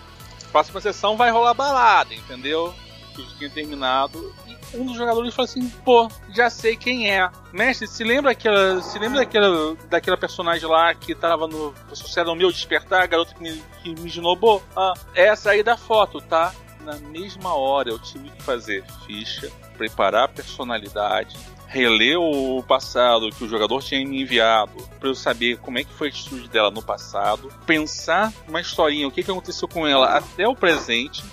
[0.49, 2.73] Próxima sessão vai rolar balada, entendeu?
[3.13, 4.33] Que tinha terminado
[4.73, 7.29] um dos jogadores falou assim: pô, já sei quem é.
[7.51, 8.81] Mestre, se lembra aquela.
[8.81, 13.33] Se lembra daquela, daquela personagem lá que tava no Sucesso ao meu despertar, a garota
[13.33, 14.63] que me, que me genobou?
[14.75, 16.53] Ah, é essa aí da foto, tá?
[16.81, 21.37] Na mesma hora eu tive que fazer ficha, preparar a personalidade,
[21.73, 25.91] reler o passado que o jogador tinha me enviado para eu saber como é que
[25.91, 30.15] foi a atitude dela no passado, pensar uma historinha, o que, que aconteceu com ela
[30.15, 31.23] até o presente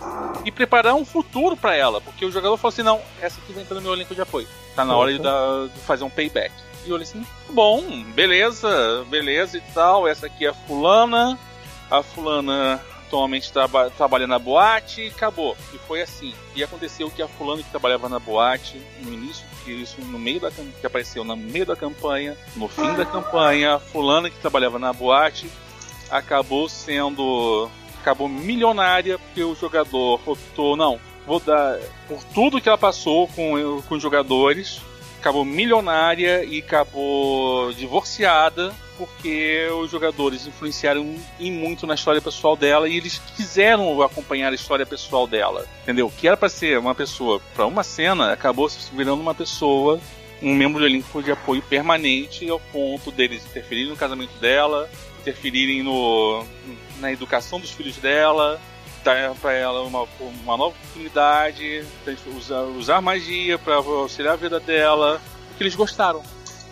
[0.42, 3.62] e preparar um futuro para ela, porque o jogador falou assim: não, essa aqui vai
[3.62, 6.54] entrar no meu elenco de apoio, tá na hora de, dar, de fazer um payback.
[6.86, 11.38] E eu olhei assim: bom, beleza, beleza e tal, essa aqui é a fulana,
[11.90, 15.56] a fulana atualmente traba, trabalha na boate e acabou.
[15.74, 16.32] E foi assim.
[16.54, 20.40] E aconteceu que a fulana que trabalhava na boate, no início, que isso no meio
[20.40, 24.78] da que apareceu no meio da campanha, no fim da campanha, a fulana que trabalhava
[24.78, 25.50] na boate
[26.08, 27.68] acabou sendo
[28.00, 33.82] acabou milionária porque o jogador optou, não, vou dar por tudo que ela passou com,
[33.86, 34.80] com os jogadores,
[35.18, 42.86] acabou milionária e acabou divorciada porque os jogadores influenciaram em muito na história pessoal dela
[42.86, 46.12] e eles quiseram acompanhar a história pessoal dela, entendeu?
[46.14, 49.98] Que era para ser uma pessoa para uma cena, acabou se virando uma pessoa,
[50.42, 54.90] um membro do elenco de apoio permanente ao ponto deles interferirem no casamento dela,
[55.22, 56.44] interferirem no,
[56.98, 58.60] na educação dos filhos dela,
[59.02, 61.86] dar para ela uma, uma nova oportunidade,
[62.36, 66.22] usar, usar magia para auxiliar a vida dela, porque eles gostaram.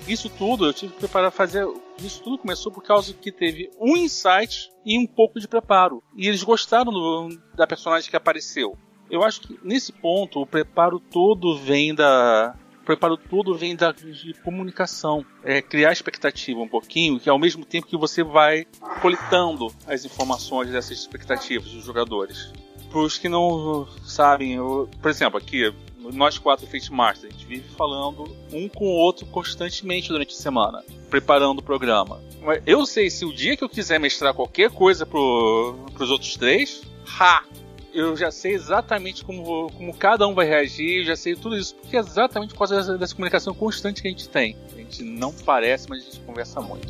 [0.07, 1.67] Isso tudo eu tive que preparar fazer
[2.07, 6.03] isso tudo começou por causa que teve um insight e um pouco de preparo.
[6.17, 8.77] E eles gostaram do, da personagem que apareceu.
[9.11, 12.55] Eu acho que nesse ponto o preparo todo vem da.
[12.83, 15.25] O preparo todo vem da de comunicação.
[15.43, 18.67] É criar expectativa um pouquinho, que ao mesmo tempo que você vai
[19.01, 22.53] coletando as informações dessas expectativas dos jogadores.
[22.91, 25.71] Para os que não sabem, eu, por exemplo, aqui
[26.13, 30.85] nós quatro Masters, a gente vive falando um com o outro constantemente durante a semana,
[31.11, 32.21] preparando o programa.
[32.67, 36.83] Eu sei se o dia que eu quiser mestrar qualquer coisa pro, pros outros três,
[37.19, 37.45] ha!
[37.93, 41.97] Eu já sei exatamente como, como cada um vai reagir, já sei tudo isso, porque
[41.97, 44.57] é exatamente por causa dessa, dessa comunicação constante que a gente tem.
[44.73, 46.87] A gente não parece, mas a gente conversa muito.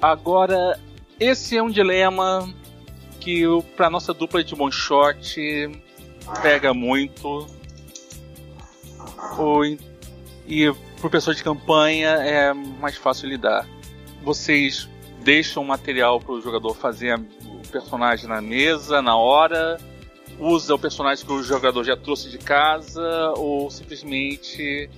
[0.00, 0.78] Agora,
[1.18, 2.48] esse é um dilema
[3.20, 3.44] que
[3.76, 5.36] para nossa dupla de one shot
[6.40, 7.46] pega muito.
[9.38, 9.62] O,
[10.46, 13.68] e pro pessoal de campanha é mais fácil lidar.
[14.22, 14.88] Vocês
[15.22, 19.78] deixam material para o jogador fazer o personagem na mesa, na hora,
[20.38, 24.88] usa o personagem que o jogador já trouxe de casa, ou simplesmente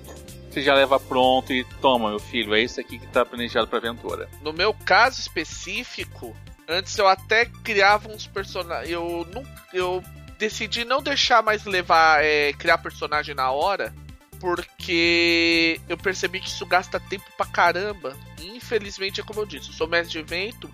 [0.52, 3.78] você já leva pronto e toma, meu filho, é esse aqui que tá planejado pra
[3.78, 4.28] aventura.
[4.42, 6.36] No meu caso específico,
[6.68, 8.90] antes eu até criava uns personagens.
[8.90, 9.42] Eu não.
[9.72, 10.04] Eu
[10.38, 12.22] decidi não deixar mais levar.
[12.22, 13.94] É, criar personagem na hora.
[14.38, 18.16] Porque eu percebi que isso gasta tempo pra caramba.
[18.40, 20.68] Infelizmente é como eu disse, eu sou mestre de evento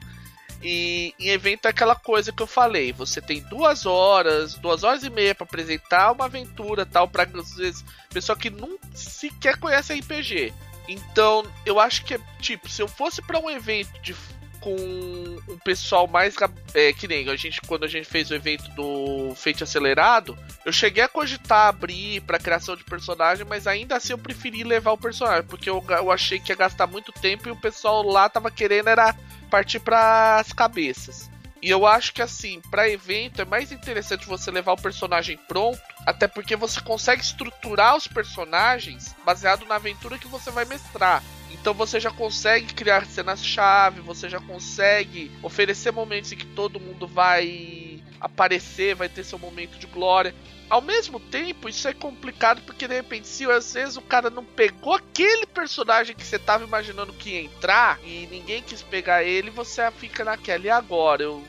[0.62, 5.04] e em evento é aquela coisa que eu falei, você tem duas horas, duas horas
[5.04, 9.94] e meia para apresentar uma aventura tal para às vezes pessoa que não sequer conhece
[9.94, 10.52] RPG.
[10.88, 14.16] Então, eu acho que é tipo, se eu fosse para um evento de,
[14.60, 16.34] com um pessoal mais
[16.74, 20.72] é, que nem a gente quando a gente fez o evento do Feito Acelerado, eu
[20.72, 24.98] cheguei a cogitar abrir para criação de personagem, mas ainda assim eu preferi levar o
[24.98, 28.50] personagem, porque eu, eu achei que ia gastar muito tempo e o pessoal lá tava
[28.50, 29.14] querendo era
[29.50, 31.30] partir para as cabeças.
[31.60, 35.80] E eu acho que assim, para evento é mais interessante você levar o personagem pronto,
[36.06, 41.22] até porque você consegue estruturar os personagens baseado na aventura que você vai mestrar.
[41.52, 47.06] Então você já consegue criar cenas-chave, você já consegue oferecer momentos em que todo mundo
[47.06, 50.34] vai aparecer, vai ter seu momento de glória.
[50.68, 54.44] ao mesmo tempo, isso é complicado porque de repente, se às vezes o cara não
[54.44, 59.50] pegou aquele personagem que você tava imaginando que ia entrar e ninguém quis pegar ele,
[59.50, 60.66] você fica naquela.
[60.66, 61.22] E agora?
[61.22, 61.42] Eu,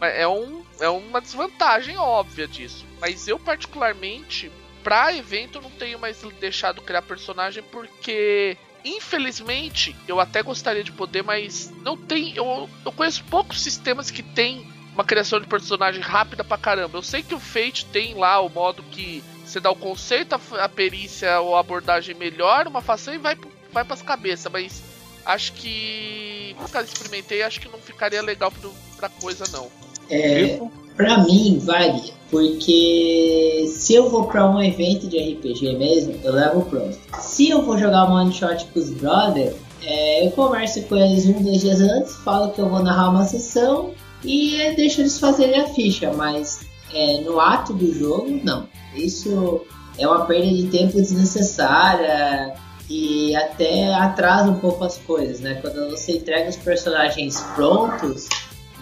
[0.00, 2.86] é, um, é uma desvantagem óbvia disso.
[3.00, 4.52] Mas eu, particularmente,
[4.84, 11.22] pra evento, não tenho mais deixado criar personagem porque infelizmente, eu até gostaria de poder,
[11.22, 12.34] mas não tem.
[12.36, 16.98] Eu, eu conheço poucos sistemas que tem uma criação de personagem rápida pra caramba.
[16.98, 20.64] Eu sei que o Fate tem lá o modo que você dá o conceito, a,
[20.64, 23.36] a perícia ou a abordagem melhor, uma fação e vai,
[23.72, 24.82] vai pras cabeças, mas
[25.24, 26.54] acho que.
[26.60, 29.70] Nunca experimentei, acho que não ficaria legal pra, pra coisa, não.
[30.08, 30.58] É,
[30.96, 36.62] pra mim, vale, porque se eu vou pra um evento de RPG mesmo, eu levo
[36.62, 36.96] pronto.
[37.18, 41.26] Se eu vou jogar um one shot com os brother, é, eu converso com eles
[41.26, 45.60] um, dois dias antes, falo que eu vou narrar uma sessão e deixo eles fazerem
[45.60, 46.60] a ficha, mas
[46.92, 48.68] é, no ato do jogo, não.
[48.94, 49.62] Isso
[49.98, 52.54] é uma perda de tempo desnecessária
[52.88, 55.54] e até atrasa um pouco as coisas, né?
[55.60, 58.28] Quando você entrega os personagens prontos,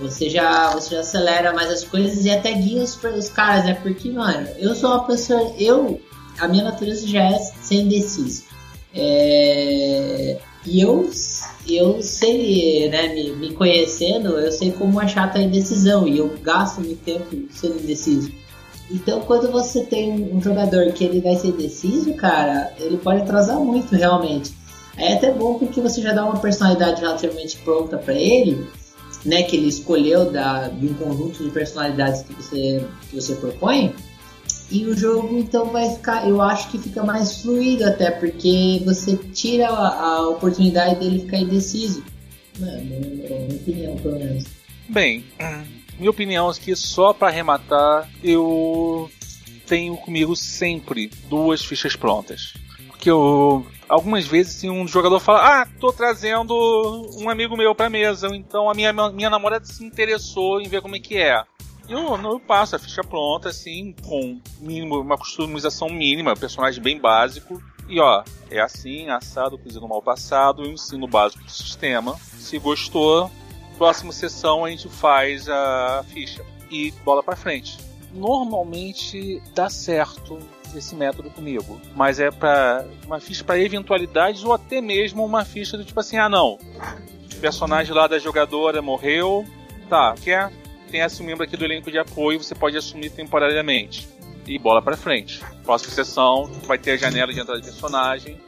[0.01, 3.75] você já, você já acelera mais as coisas e até guia os, os caras, né?
[3.75, 5.53] Porque, mano, eu sou uma pessoa.
[5.59, 6.01] Eu.
[6.39, 8.45] A minha natureza já é ser indeciso.
[8.95, 11.11] É, e eu,
[11.67, 16.29] eu sei, né, me, me, conhecendo, eu sei como é chata a indecisão e eu
[16.43, 18.31] gasto meu tempo sendo indeciso.
[18.91, 23.59] Então, quando você tem um, jogador que ele vai ser indeciso, cara, ele pode atrasar
[23.59, 24.53] muito, realmente.
[24.97, 28.67] É até bom porque você já dá uma personalidade relativamente pronta para ele,
[29.25, 33.95] né, que ele escolheu da, de um conjunto de personalidades que você, que você propõe.
[34.71, 39.17] E o jogo então vai ficar, eu acho que fica mais fluido até, porque você
[39.17, 42.05] tira a, a oportunidade dele ficar indeciso.
[42.59, 44.45] Mano, é minha opinião, pelo menos.
[44.89, 45.25] Bem,
[45.99, 49.11] minha opinião é que só para arrematar, eu
[49.67, 52.55] tenho comigo sempre duas fichas prontas.
[52.99, 56.53] Porque eu algumas vezes assim, um jogador fala: Ah, tô trazendo
[57.17, 58.27] um amigo meu pra mesa.
[58.35, 61.43] Então a minha, minha namorada se interessou em ver como é que é.
[61.89, 67.63] Eu, eu passo a ficha pronta, assim, com mínimo, uma customização mínima, personagem bem básico.
[67.89, 72.15] E ó, é assim, assado, cozido mal passado, eu ensino básico do sistema.
[72.37, 73.31] Se gostou,
[73.79, 76.45] próxima sessão a gente faz a ficha.
[76.69, 77.79] E bola pra frente.
[78.13, 80.39] Normalmente dá certo
[80.77, 81.81] esse método comigo.
[81.95, 86.17] Mas é para uma ficha para eventualidades ou até mesmo uma ficha do tipo assim,
[86.17, 86.59] ah não,
[87.33, 89.45] o personagem lá da jogadora morreu,
[89.89, 90.51] tá, quer
[90.91, 94.09] tem esse membro aqui do elenco de apoio, você pode assumir temporariamente.
[94.47, 95.45] E bola para frente.
[95.63, 98.41] Próxima sessão vai ter a janela de entrada de personagem,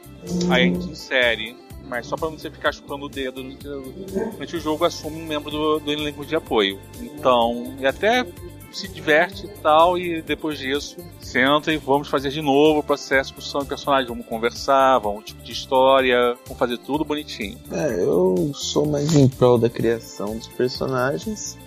[0.49, 1.55] aí a gente insere
[1.91, 5.79] mas só para você ficar chupando o dedo durante o jogo, assume um membro do,
[5.79, 6.79] do elenco de apoio.
[7.01, 8.25] Então, e até
[8.71, 13.33] se diverte e tal, e depois disso, senta e vamos fazer de novo o processo
[13.33, 14.07] discussão de personagem.
[14.07, 17.57] Vamos conversar, vamos tipo de história, vamos fazer tudo bonitinho.
[17.71, 21.57] É, eu sou mais em prol da criação dos personagens.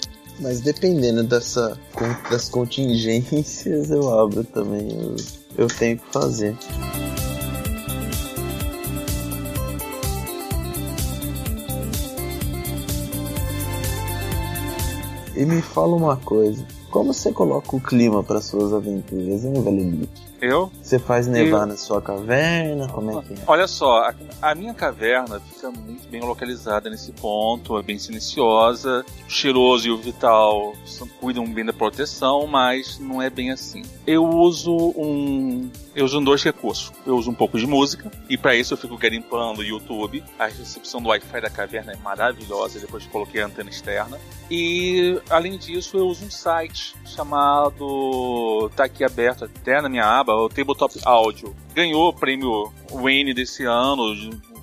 [0.41, 1.79] Mas dependendo dessa,
[2.29, 4.89] das contingências, eu abro também.
[4.91, 5.17] Eu,
[5.57, 6.57] eu tenho que fazer.
[15.37, 16.65] E me fala uma coisa.
[16.95, 20.09] Como você coloca o clima para suas aventuras, hein, Valenique?
[20.45, 20.71] Eu?
[20.83, 22.87] Você faz nevar na sua caverna?
[22.89, 23.37] Como é que é?
[23.47, 29.05] Olha só, a, a, minha caverna fica muito bem localizada nesse ponto, é bem silenciosa.
[29.27, 30.75] O cheiroso e o vital
[31.21, 33.83] cuidam bem da proteção, mas não é bem assim.
[34.07, 36.93] Eu uso um eu uso dois recursos.
[37.07, 40.25] Eu uso um pouco de música, e para isso eu fico garimpando o YouTube.
[40.39, 44.19] A recepção do Wi-Fi da caverna é maravilhosa, depois coloquei a antena externa.
[44.51, 48.71] E além disso, eu uso um site chamado.
[48.75, 51.55] tá aqui aberto até na minha aba, o Tabletop Audio.
[51.75, 54.15] Ganhou o prêmio Wayne desse ano,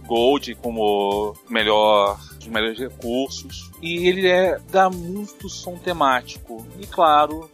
[0.05, 3.71] Gold como melhor os melhores recursos.
[3.81, 6.65] E ele é dá muito som temático.
[6.79, 7.49] E claro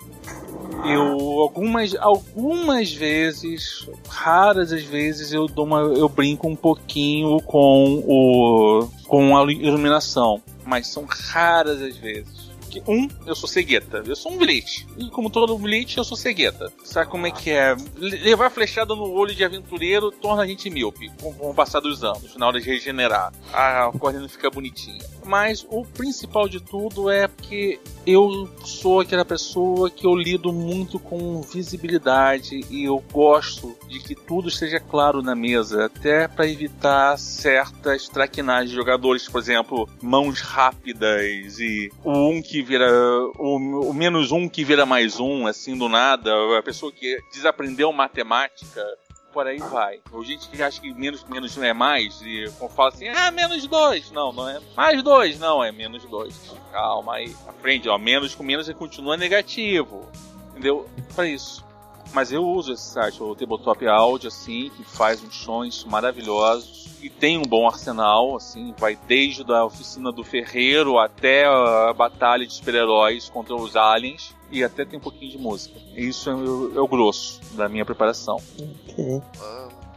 [0.86, 8.04] eu algumas algumas vezes, raras as vezes eu dou uma eu brinco um pouquinho com
[8.08, 12.47] o com a iluminação, mas são raras as vezes
[12.82, 14.04] que, um, eu sou cegueta.
[14.06, 14.88] Eu sou um Bleach.
[14.98, 16.72] E como todo Bleach, eu sou cegueta.
[16.84, 17.76] Sabe como é que é?
[17.98, 22.04] Levar flechada no olho de aventureiro torna a gente míope com, com o passar dos
[22.04, 23.34] anos, na hora de regenerar.
[23.54, 25.04] A corda não fica bonitinha.
[25.26, 30.98] Mas o principal de tudo é que eu sou aquela pessoa que eu lido muito
[30.98, 37.17] com visibilidade e eu gosto de que tudo esteja claro na mesa, até para evitar
[37.19, 42.92] certas traquinagens de jogadores, por exemplo, mãos rápidas e o um que vira
[43.38, 47.92] o, o, menos um que vira mais um, assim, do nada, a pessoa que desaprendeu
[47.94, 48.86] matemática,
[49.32, 50.00] por aí vai.
[50.12, 53.65] Ou gente que acha que menos menos não é mais, e fala assim, ah, menos
[53.65, 54.12] dois.
[54.12, 56.56] Não, não é mais dois, não, é menos dois.
[56.72, 60.10] Calma aí, aprende, ó, menos com menos continua negativo.
[60.52, 60.90] Entendeu?
[61.15, 61.65] Para isso.
[62.13, 67.10] Mas eu uso esse site, o Tabletop Audio, assim, que faz uns sons maravilhosos e
[67.10, 72.54] tem um bom arsenal, assim, vai desde a oficina do ferreiro até a batalha de
[72.54, 75.80] super-heróis contra os aliens e até tem um pouquinho de música.
[75.96, 78.42] Isso é o, é o grosso da minha preparação.
[78.60, 79.22] Ok.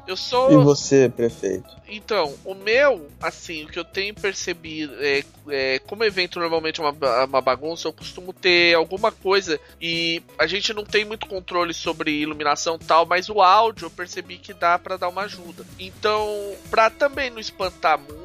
[0.07, 0.51] Eu sou.
[0.53, 1.69] E você, prefeito?
[1.89, 6.85] Então, o meu, assim, o que eu tenho percebido é, é como evento normalmente é
[6.85, 11.75] uma, uma bagunça, eu costumo ter alguma coisa e a gente não tem muito controle
[11.75, 15.65] sobre iluminação e tal, mas o áudio eu percebi que dá para dar uma ajuda.
[15.79, 18.20] Então, pra também não espantar muito,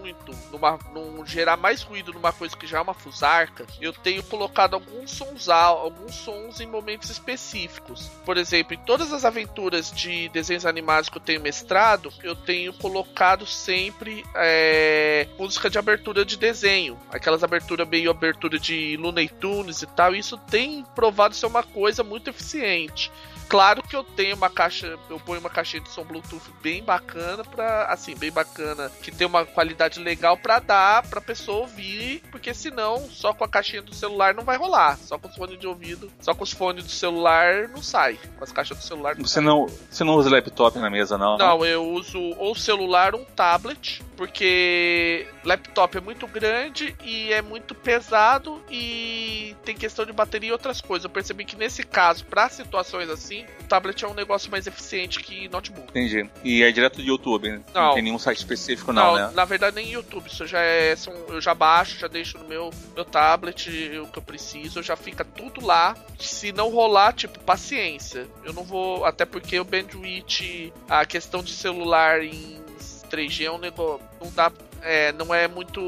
[0.51, 4.73] numa, não gerar mais ruído numa coisa que já é uma fusarca, eu tenho colocado
[4.73, 8.09] alguns sons, alguns sons em momentos específicos.
[8.25, 12.73] Por exemplo, em todas as aventuras de desenhos animados que eu tenho mestrado, eu tenho
[12.73, 16.97] colocado sempre é, música de abertura de desenho.
[17.09, 20.15] Aquelas aberturas meio abertura de Looney Tunes e tal.
[20.15, 23.11] Isso tem provado ser uma coisa muito eficiente.
[23.47, 27.43] Claro que eu tenho uma caixa, eu ponho uma caixinha de som Bluetooth bem bacana
[27.43, 32.53] para assim, bem bacana, que tem uma qualidade legal para dar para pessoa ouvir, porque
[32.53, 35.67] senão só com a caixinha do celular não vai rolar, só com os fones de
[35.67, 39.15] ouvido, só com os fones do celular não sai, com as caixas do celular.
[39.15, 39.43] Não você sai.
[39.43, 41.37] não, você não usa laptop na mesa não?
[41.37, 41.65] Não, não?
[41.65, 47.75] eu uso ou celular ou um tablet, porque laptop é muito grande e é muito
[47.75, 51.03] pesado e tem questão de bateria e outras coisas.
[51.03, 54.67] Eu percebi que nesse caso, para situações assim assim, o tablet é um negócio mais
[54.67, 55.89] eficiente que notebook.
[55.89, 56.29] Entendi.
[56.43, 57.61] E é direto do YouTube, né?
[57.73, 59.31] Não, não tem nenhum site específico, não, não, né?
[59.33, 60.27] Na verdade, nem YouTube.
[60.27, 60.95] Isso já é.
[60.95, 63.69] São, eu já baixo, já deixo no meu, meu tablet
[63.99, 65.95] o que eu preciso, já fica tudo lá.
[66.19, 68.27] Se não rolar, tipo, paciência.
[68.43, 69.05] Eu não vou.
[69.05, 72.61] Até porque o bandwidth, a questão de celular em
[73.09, 74.05] 3G é um negócio.
[74.21, 74.51] Não dá.
[74.81, 75.81] É, não é muito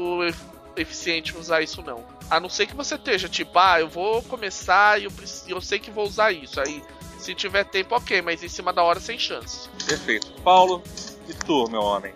[0.76, 2.04] eficiente usar isso não.
[2.30, 5.12] A não ser que você esteja tipo, ah, eu vou começar e eu,
[5.46, 6.60] eu sei que vou usar isso.
[6.60, 6.82] Aí
[7.28, 9.68] se tiver tempo, ok, mas em cima da hora sem chance.
[9.86, 10.32] Perfeito.
[10.42, 10.82] Paulo,
[11.28, 12.12] e tu, meu homem?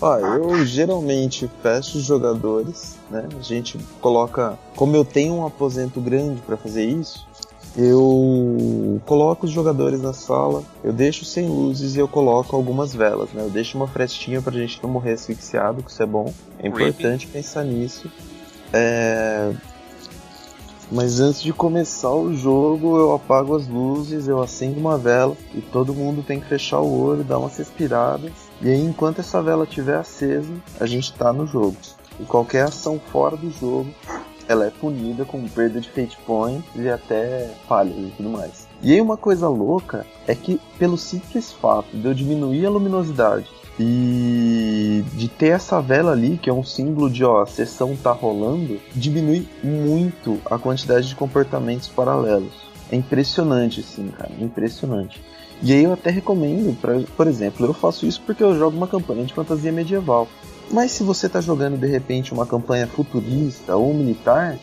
[0.00, 3.26] Ó, eu geralmente fecho os jogadores, né?
[3.36, 4.56] A gente coloca.
[4.76, 7.26] Como eu tenho um aposento grande para fazer isso,
[7.76, 13.32] eu coloco os jogadores na sala, eu deixo sem luzes e eu coloco algumas velas,
[13.32, 13.42] né?
[13.42, 16.32] Eu deixo uma frestinha pra gente não morrer asfixiado, que isso é bom.
[16.60, 18.08] É importante pensar nisso.
[18.72, 19.50] É...
[20.90, 25.60] Mas antes de começar o jogo, eu apago as luzes, eu acendo uma vela e
[25.60, 28.30] todo mundo tem que fechar o olho, dar umas respiradas.
[28.62, 31.76] E aí, enquanto essa vela estiver acesa, a gente está no jogo.
[32.20, 33.90] E qualquer ação fora do jogo,
[34.48, 38.68] ela é punida com perda de fate points e até falhas e tudo mais.
[38.80, 43.50] E aí, uma coisa louca é que, pelo simples fato de eu diminuir a luminosidade
[43.78, 48.12] e de ter essa vela ali, que é um símbolo de ó, a sessão tá
[48.12, 52.52] rolando, diminui muito a quantidade de comportamentos paralelos.
[52.90, 55.20] É impressionante, assim, cara, impressionante.
[55.62, 58.86] E aí eu até recomendo, pra, por exemplo, eu faço isso porque eu jogo uma
[58.86, 60.28] campanha de fantasia medieval.
[60.70, 64.58] Mas se você tá jogando de repente uma campanha futurista ou militar,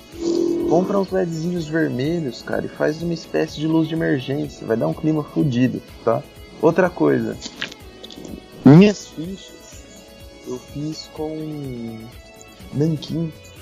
[0.69, 4.87] compra uns LEDzinhos vermelhos, cara, e faz uma espécie de luz de emergência, vai dar
[4.87, 6.21] um clima fodido, tá?
[6.61, 7.37] Outra coisa,
[8.65, 9.53] minhas fichas
[10.47, 11.99] eu fiz com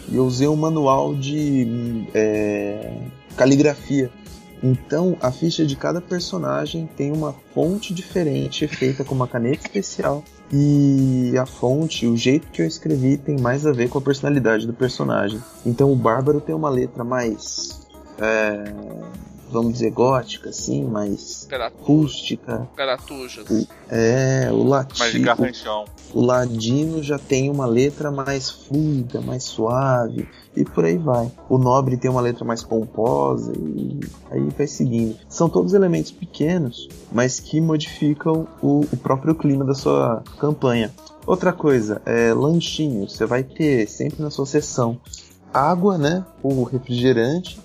[0.09, 2.93] e eu usei um manual de é,
[3.35, 4.09] caligrafia.
[4.63, 10.23] Então a ficha de cada personagem tem uma fonte diferente feita com uma caneta especial
[10.53, 14.67] e a fonte, o jeito que eu escrevi tem mais a ver com a personalidade
[14.67, 15.41] do personagem.
[15.65, 17.81] Então o Bárbaro tem uma letra mais
[18.19, 18.73] é,
[19.51, 21.47] vamos dizer, gótica, assim, mais
[21.81, 22.67] rústica.
[22.75, 23.67] Garatujas.
[23.89, 24.99] É, o latino.
[24.99, 25.85] Mais de garranchão.
[26.13, 31.31] O ladino já tem uma letra mais fluida, mais suave, e por aí vai.
[31.49, 33.99] O nobre tem uma letra mais pomposa, e
[34.29, 35.17] aí vai seguindo.
[35.29, 40.91] São todos elementos pequenos, mas que modificam o, o próprio clima da sua campanha.
[41.25, 43.07] Outra coisa, é lanchinho.
[43.07, 44.99] Você vai ter sempre na sua sessão
[45.53, 46.25] água, né?
[46.41, 47.59] O refrigerante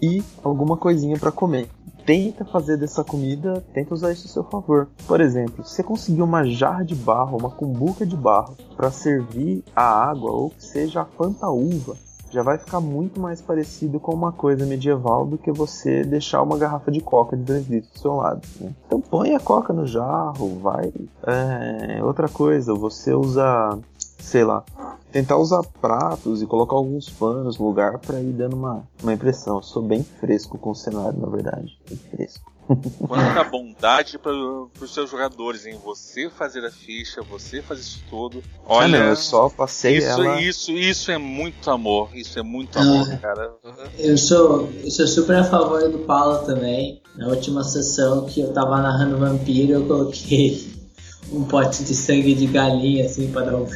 [0.00, 1.68] e alguma coisinha para comer.
[2.04, 4.88] Tenta fazer dessa comida, tenta usar isso a seu favor.
[5.06, 9.62] Por exemplo, se você conseguir uma jarra de barro, uma cumbuca de barro para servir
[9.76, 11.96] a água ou que seja a fantaúva,
[12.30, 16.58] já vai ficar muito mais parecido com uma coisa medieval do que você deixar uma
[16.58, 18.42] garrafa de coca de 2 litros do seu lado.
[18.60, 18.72] Né?
[18.86, 20.92] Então põe a coca no jarro, vai.
[21.26, 23.78] É, outra coisa, você usa
[24.18, 24.64] sei lá,
[25.10, 29.56] tentar usar pratos e colocar alguns panos no lugar para ir dando uma, uma impressão.
[29.56, 31.78] Eu sou bem fresco com o cenário, na verdade.
[31.88, 32.52] Bem fresco.
[33.06, 38.42] Quanta bondade para os seus jogadores, em você fazer a ficha, você fazer isso tudo.
[38.66, 40.40] Olha, ah, não, eu só passei isso, ela...
[40.40, 43.52] isso, isso é muito amor, isso é muito amor, cara.
[43.98, 47.02] Eu sou, eu sou super a favor do Paulo também.
[47.16, 50.62] Na última sessão que eu tava narrando Vampiro, eu coloquei
[51.32, 53.66] um pote de sangue de galinha assim pra dar um.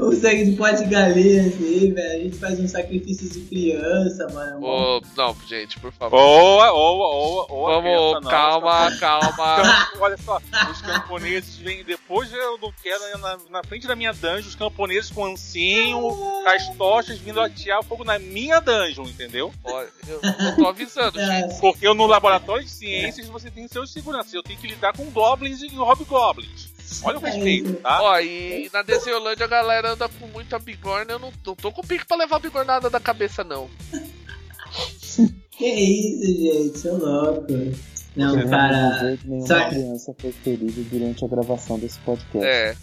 [0.00, 2.20] O sangue de pote de galinha, assim, velho.
[2.20, 4.60] A gente faz um sacrifício de criança, mano.
[4.62, 6.16] Oh, não, gente, por favor.
[6.16, 7.74] Boa, boa, boa, boa.
[7.74, 8.98] Vamos, criança, calma, não.
[8.98, 9.88] calma.
[9.90, 10.40] Então, olha só,
[10.70, 15.10] os camponeses vêm depois, eu não quero, na, na frente da minha dungeon, os camponeses
[15.10, 19.52] com ancinho, com as tochas vindo atear fogo na minha dungeon, entendeu?
[19.64, 21.60] Olha, eu, eu tô avisando, gente.
[21.60, 25.04] Porque eu no laboratório de ciências você tem seus seguranças, eu tenho que lidar com
[25.10, 26.73] goblins e hobgoblins.
[27.02, 28.02] Olha o respeito, tá?
[28.02, 31.12] Ó, e na Desenholândia a galera anda com muita bigorna.
[31.12, 33.68] Eu não, não tô com pique pra levar a bigornada da cabeça, não.
[35.56, 37.46] Que isso, gente, seu louco.
[38.16, 39.16] Não, Eu cara.
[39.16, 42.44] que nenhuma Só- criança foi ferida durante a gravação desse podcast.
[42.44, 42.76] É.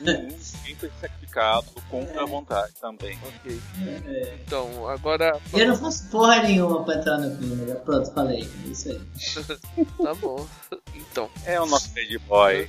[0.00, 3.18] Ninguém foi sacrificado contra a vontade também.
[3.22, 3.60] Ok.
[4.06, 4.38] É.
[4.46, 5.40] Então, agora.
[5.52, 7.66] Eu não faço porra nenhuma pra entrar no clima.
[7.66, 8.48] já Pronto, falei.
[8.64, 9.00] É isso aí.
[10.02, 10.46] Tá bom.
[10.94, 11.30] Então.
[11.44, 12.68] É o nosso bad boy.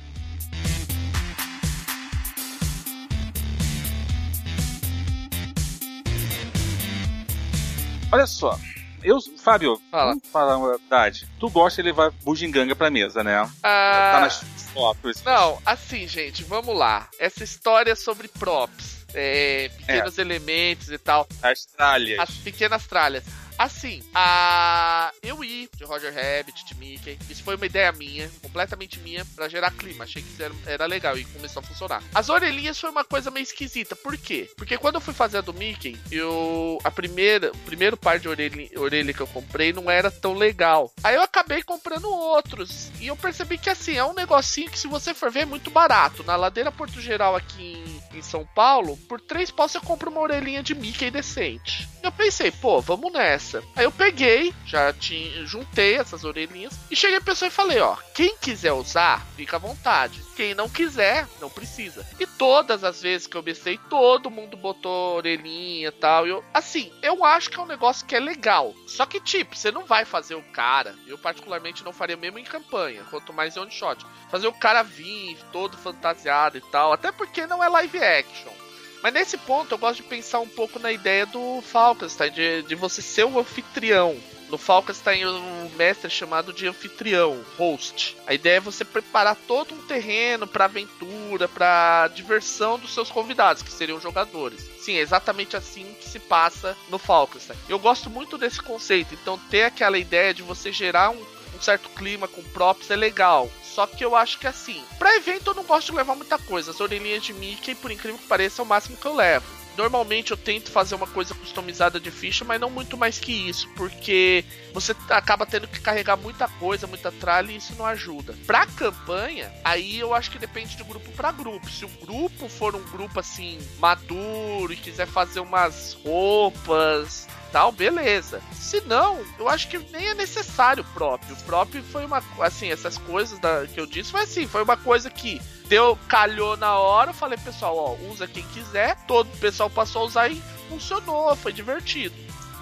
[8.12, 8.58] Olha só,
[9.02, 10.10] eu, Fábio, Fala.
[10.12, 11.26] vamos falar uma verdade.
[11.38, 13.36] Tu gosta de levar bugiganga pra mesa, né?
[13.62, 14.40] Ah, Tá nas
[14.72, 15.22] fotos.
[15.24, 17.08] Não, assim, gente, vamos lá.
[17.18, 22.18] Essa história sobre props, é, pequenos elementos e tal, As tralhas.
[22.20, 23.24] as pequenas tralhas.
[23.60, 28.98] Assim, a eu ir de Roger Rabbit, de Mickey, isso foi uma ideia minha, completamente
[29.00, 30.04] minha, pra gerar clima.
[30.04, 32.02] Achei que era, era legal e começou a funcionar.
[32.14, 33.94] As orelhinhas foi uma coisa meio esquisita.
[33.94, 34.50] Por quê?
[34.56, 36.78] Porque quando eu fui fazer a do Mickey, eu.
[36.82, 40.90] A primeira, o primeiro par de orelha, orelha que eu comprei não era tão legal.
[41.04, 42.90] Aí eu acabei comprando outros.
[42.98, 45.70] E eu percebi que assim, é um negocinho que se você for ver é muito
[45.70, 46.24] barato.
[46.24, 47.74] Na ladeira Porto Geral aqui
[48.12, 51.86] em, em São Paulo, por três paus você compra uma orelhinha de Mickey decente.
[52.02, 53.49] Eu pensei, pô, vamos nessa.
[53.76, 57.96] Aí eu peguei, já tinha, juntei essas orelhinhas e cheguei a pessoa e falei, ó,
[58.14, 60.22] quem quiser usar, fica à vontade.
[60.36, 62.06] Quem não quiser, não precisa.
[62.18, 66.26] E todas as vezes que eu bestei, todo mundo botou orelhinha e tal.
[66.26, 68.74] E eu, assim, eu acho que é um negócio que é legal.
[68.86, 70.94] Só que, tipo, você não vai fazer o cara.
[71.06, 74.04] Eu, particularmente, não faria mesmo em campanha, quanto mais one shot.
[74.30, 76.92] Fazer o cara vir todo fantasiado e tal.
[76.92, 78.59] Até porque não é live action.
[79.02, 82.74] Mas nesse ponto eu gosto de pensar um pouco na ideia do Falkenstein, de, de
[82.74, 84.16] você ser o anfitrião.
[84.50, 88.16] No Falkenstein um mestre chamado de anfitrião, host.
[88.26, 93.62] A ideia é você preparar todo um terreno para aventura, para diversão dos seus convidados,
[93.62, 94.68] que seriam jogadores.
[94.78, 97.56] Sim, é exatamente assim que se passa no Falkenstein.
[97.68, 101.24] Eu gosto muito desse conceito, então ter aquela ideia de você gerar um,
[101.54, 103.48] um certo clima com props é legal.
[103.74, 106.72] Só que eu acho que assim, pra evento eu não gosto de levar muita coisa.
[106.72, 109.46] As orelhinhas de Mickey, por incrível que pareça, é o máximo que eu levo.
[109.76, 113.68] Normalmente eu tento fazer uma coisa customizada de ficha, mas não muito mais que isso,
[113.76, 114.44] porque
[114.74, 118.34] você acaba tendo que carregar muita coisa, muita tralha e isso não ajuda.
[118.46, 121.70] Pra campanha, aí eu acho que depende de grupo pra grupo.
[121.70, 128.40] Se o grupo for um grupo assim maduro e quiser fazer umas roupas, tal, beleza.
[128.52, 131.34] Se não, eu acho que nem é necessário o próprio.
[131.34, 132.22] O próprio foi uma.
[132.40, 136.56] Assim, essas coisas da, que eu disse foi assim: foi uma coisa que deu, calhou
[136.56, 137.12] na hora.
[137.12, 138.96] Falei, pessoal, ó, usa quem quiser.
[139.06, 142.14] Todo o pessoal passou a usar e funcionou, foi divertido.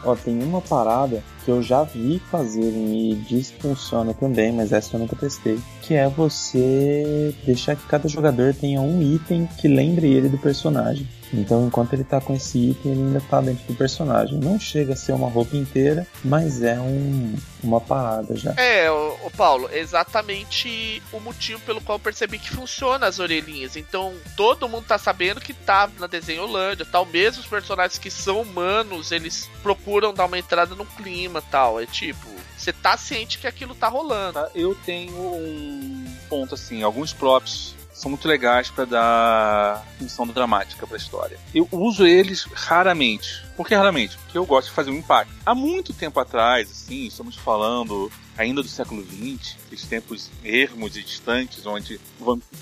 [0.05, 4.71] Ó, tem uma parada que eu já vi fazerem e diz que funciona também, mas
[4.71, 5.59] essa eu nunca testei.
[5.81, 11.09] Que é você deixar que cada jogador tenha um item que lembre ele do personagem.
[11.33, 14.39] Então, enquanto ele tá com esse item, ele ainda tá dentro do personagem.
[14.39, 18.53] Não chega a ser uma roupa inteira, mas é um, uma parada já.
[18.57, 23.77] É, o, Paulo, exatamente o motivo pelo qual eu percebi que funciona as orelhinhas.
[23.77, 27.05] Então, todo mundo tá sabendo que tá na desenho Holândia, tal.
[27.07, 31.81] Mesmo os personagens que são humanos, eles procuram dar uma entrada no clima, tal.
[31.81, 34.35] É tipo, você tá ciente que aquilo tá rolando.
[34.35, 40.87] Tá, Eu tenho um ponto assim, alguns props são muito legais para dar função dramática
[40.87, 41.39] para a história.
[41.53, 43.45] Eu uso eles raramente.
[43.57, 44.17] Por que raramente?
[44.19, 45.33] Porque eu gosto de fazer um impacto.
[45.45, 51.03] Há muito tempo atrás, assim, estamos falando ainda do século XX, esses tempos ermos e
[51.03, 52.01] distantes, onde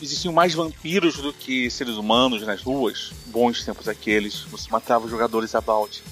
[0.00, 3.12] existiam mais vampiros do que seres humanos nas ruas.
[3.26, 6.02] Bons tempos aqueles, você matava jogadores a balde.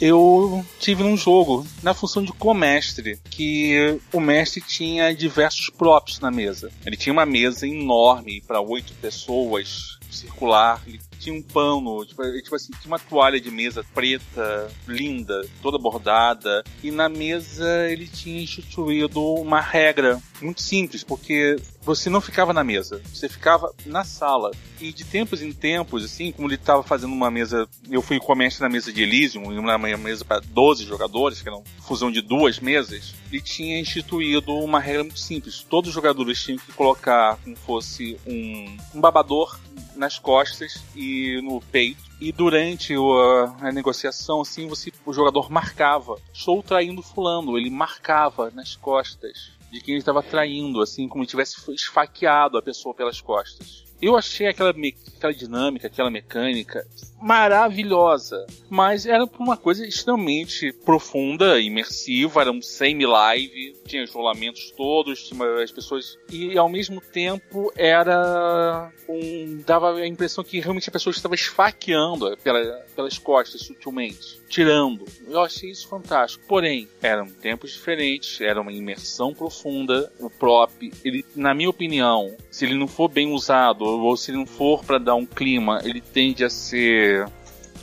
[0.00, 6.30] Eu tive num jogo na função de comestre, que o mestre tinha diversos props na
[6.30, 6.70] mesa.
[6.84, 12.54] Ele tinha uma mesa enorme para oito pessoas, circular, ele tinha um pano, tipo, tipo,
[12.54, 18.42] assim, tinha uma toalha de mesa preta, linda, toda bordada, e na mesa ele tinha
[18.42, 24.50] instituído uma regra muito simples, porque você não ficava na mesa, você ficava na sala.
[24.80, 28.32] E de tempos em tempos, assim, como ele estava fazendo uma mesa, eu fui com
[28.32, 32.10] a mestre na mesa de Elysium, uma mesa para 12 jogadores, que era uma fusão
[32.10, 35.64] de duas mesas, ele tinha instituído uma regra muito simples.
[35.68, 39.58] Todos os jogadores tinham que colocar como fosse um, um babador
[39.94, 42.02] nas costas e no peito.
[42.20, 46.18] E durante a, a negociação, assim, você, o jogador marcava.
[46.32, 47.58] Estou traindo fulano.
[47.58, 52.62] Ele marcava nas costas de quem ele estava traindo, assim, como se tivesse esfaqueado a
[52.62, 53.83] pessoa pelas costas.
[54.00, 56.86] Eu achei aquela, aquela dinâmica, aquela mecânica
[57.20, 65.30] maravilhosa, mas era uma coisa extremamente profunda, imersiva, era um semi-live, tinha os rolamentos todos,
[65.62, 71.12] as pessoas e ao mesmo tempo era um dava a impressão que realmente a pessoa
[71.12, 72.60] estava esfaqueando pela,
[72.94, 75.04] pelas costas sutilmente, tirando.
[75.26, 76.44] Eu achei isso fantástico.
[76.46, 80.12] Porém, eram tempos diferentes, era uma imersão profunda.
[80.18, 84.38] O prop, ele, na minha opinião, se ele não for bem usado ou se ele
[84.38, 87.26] não for para dar um clima, ele tende a ser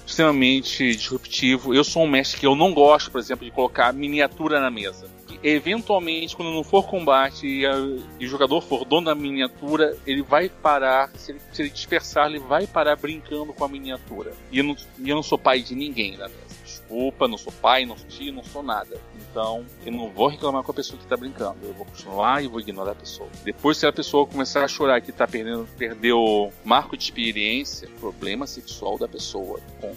[0.06, 1.74] extremamente disruptivo.
[1.74, 5.10] Eu sou um mestre que eu não gosto, por exemplo, de colocar miniatura na mesa.
[5.44, 7.74] Eventualmente, quando não for combate e, a,
[8.20, 12.28] e o jogador for dono da miniatura, ele vai parar, se ele, se ele, dispersar,
[12.28, 14.34] ele vai parar brincando com a miniatura.
[14.52, 16.51] E eu não, eu não sou pai de ninguém na mesa.
[16.92, 19.00] Desculpa, não sou pai, não sou tio, não sou nada.
[19.16, 21.56] Então, eu não vou reclamar com a pessoa que está brincando.
[21.64, 23.30] Eu vou continuar e vou ignorar a pessoa.
[23.46, 28.46] Depois, se a pessoa começar a chorar que está perdendo, perdeu marco de experiência, problema
[28.46, 29.62] sexual da pessoa.
[29.80, 29.96] Ponto.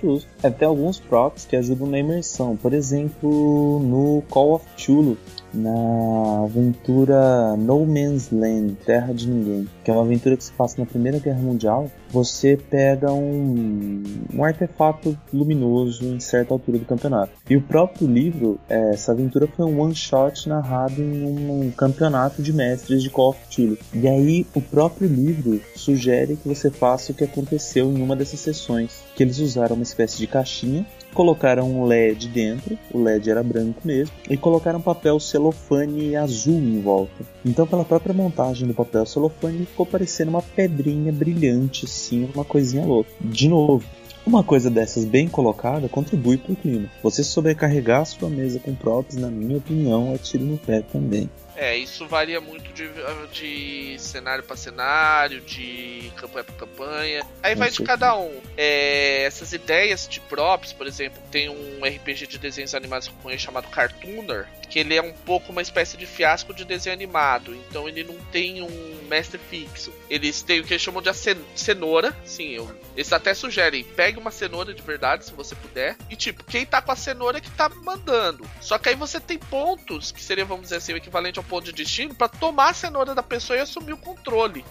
[0.00, 0.28] Justo.
[0.42, 2.56] É, tem alguns props que ajudam na imersão.
[2.56, 5.18] Por exemplo, no Call of Cthulhu,
[5.56, 10.78] na aventura No Man's Land, Terra de Ninguém, que é uma aventura que se passa
[10.78, 14.02] na Primeira Guerra Mundial, você pega um,
[14.32, 17.32] um artefato luminoso em certa altura do campeonato.
[17.48, 22.52] E o próprio livro, é, essa aventura foi um one-shot narrado em um, campeonato de
[22.52, 23.78] mestres de Call of Duty.
[23.94, 28.40] E aí o próprio livro sugere que você faça o que aconteceu em uma dessas
[28.40, 30.86] sessões, que eles usaram uma espécie de caixinha
[31.16, 36.80] colocaram um LED dentro, o LED era branco mesmo, e colocaram papel celofane azul em
[36.80, 37.24] volta.
[37.44, 42.84] Então, pela própria montagem do papel celofane, ficou parecendo uma pedrinha brilhante, assim, uma coisinha
[42.84, 43.10] louca.
[43.20, 43.84] De novo,
[44.26, 46.88] uma coisa dessas bem colocada contribui para o clima.
[47.02, 51.30] Você sobrecarregar sua mesa com props, na minha opinião, é tiro no pé também.
[51.56, 52.88] É, isso varia muito de,
[53.32, 57.26] de cenário para cenário, de campanha para campanha.
[57.42, 58.40] Aí vai de cada um.
[58.56, 63.18] É, essas ideias de props, por exemplo, tem um RPG de desenhos animados que eu
[63.22, 67.54] conheço chamado Cartooner, que ele é um pouco uma espécie de fiasco de desenho animado.
[67.54, 69.92] Então ele não tem um mestre fixo.
[70.10, 71.10] Eles têm o que eles chamam de
[71.54, 72.14] cenoura.
[72.24, 75.96] Sim, eu, eles até sugerem, pegue uma cenoura de verdade, se você puder.
[76.10, 78.48] E tipo, quem tá com a cenoura é que tá mandando.
[78.60, 81.64] Só que aí você tem pontos, que seria, vamos dizer assim, o equivalente ao ponto
[81.64, 84.64] de destino para tomar a cenoura da pessoa e assumir o controle.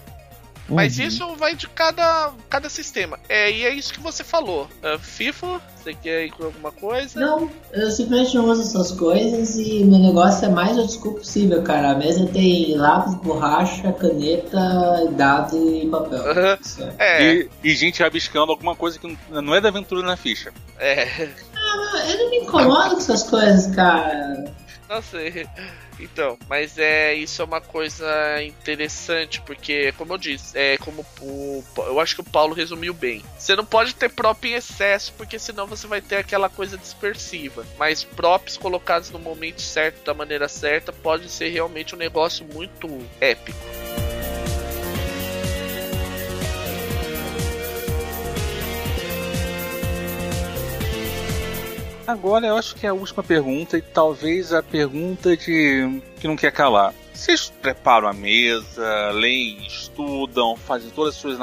[0.67, 0.75] Uhum.
[0.75, 3.19] Mas isso vai de cada, cada sistema.
[3.29, 4.67] É, e é isso que você falou.
[4.83, 7.19] Uh, FIFA, você quer incluir alguma coisa?
[7.19, 11.91] Não, eu simplesmente não uso essas coisas e meu negócio é mais old possível, cara.
[11.91, 16.19] A mesa tem lápis, borracha, caneta, dado e papel.
[16.19, 16.91] Uhum.
[16.97, 17.23] É.
[17.23, 20.51] E, e, gente rabiscando alguma coisa que não é da aventura na ficha.
[20.79, 21.29] É.
[21.55, 24.51] Ah, eu não me incomodo com essas coisas, cara.
[24.95, 25.45] Não sei.
[25.99, 28.05] Então, mas é isso é uma coisa
[28.41, 33.21] interessante, porque, como eu disse, é como o, eu acho que o Paulo resumiu bem.
[33.37, 37.65] Você não pode ter prop em excesso, porque senão você vai ter aquela coisa dispersiva.
[37.77, 42.87] Mas props colocados no momento certo, da maneira certa, pode ser realmente um negócio muito
[43.19, 43.59] épico.
[52.07, 56.35] Agora eu acho que é a última pergunta e talvez a pergunta de que não
[56.35, 56.93] quer calar.
[57.11, 61.39] Vocês preparam a mesa, leem, estudam, fazem todas as suas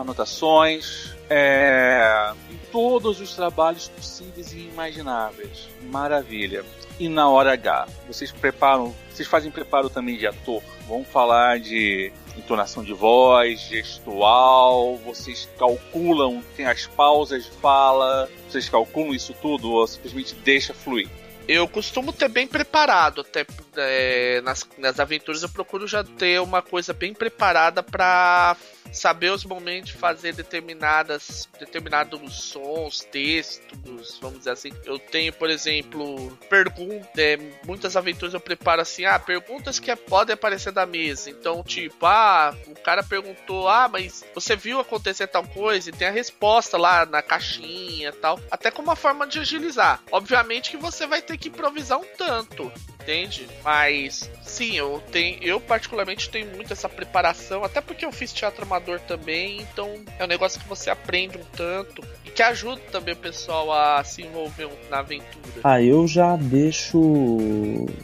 [0.00, 5.68] anotações, é, em todos os trabalhos possíveis e imagináveis.
[5.82, 6.64] Maravilha.
[6.98, 10.62] E na hora H, vocês preparam, vocês fazem preparo também de ator?
[10.88, 18.68] Vamos falar de entonação de voz, gestual, vocês calculam, tem as pausas de fala, vocês
[18.68, 21.08] calculam isso tudo ou simplesmente deixa fluir?
[21.46, 23.44] Eu costumo ter bem preparado, até
[23.76, 28.56] é, nas, nas aventuras eu procuro já ter uma coisa bem preparada para
[28.92, 34.70] saber os momentos de fazer determinadas determinados sons, textos, vamos dizer assim.
[34.84, 40.34] Eu tenho, por exemplo, perguntas, é, muitas aventuras eu preparo assim, ah, perguntas que podem
[40.34, 41.30] aparecer da mesa.
[41.30, 45.90] Então, tipo, ah, o cara perguntou, ah, mas você viu acontecer tal coisa?
[45.90, 48.40] E tem a resposta lá na caixinha tal.
[48.50, 50.02] Até como uma forma de agilizar.
[50.10, 53.48] Obviamente que você vai ter que improvisar um tanto entende?
[53.64, 58.66] Mas sim, eu tenho, eu particularmente tenho muito essa preparação, até porque eu fiz teatro
[58.70, 63.14] amador também, então é um negócio que você aprende um tanto e que ajuda também
[63.14, 65.60] o pessoal a se envolver na aventura.
[65.64, 67.00] Ah, eu já deixo,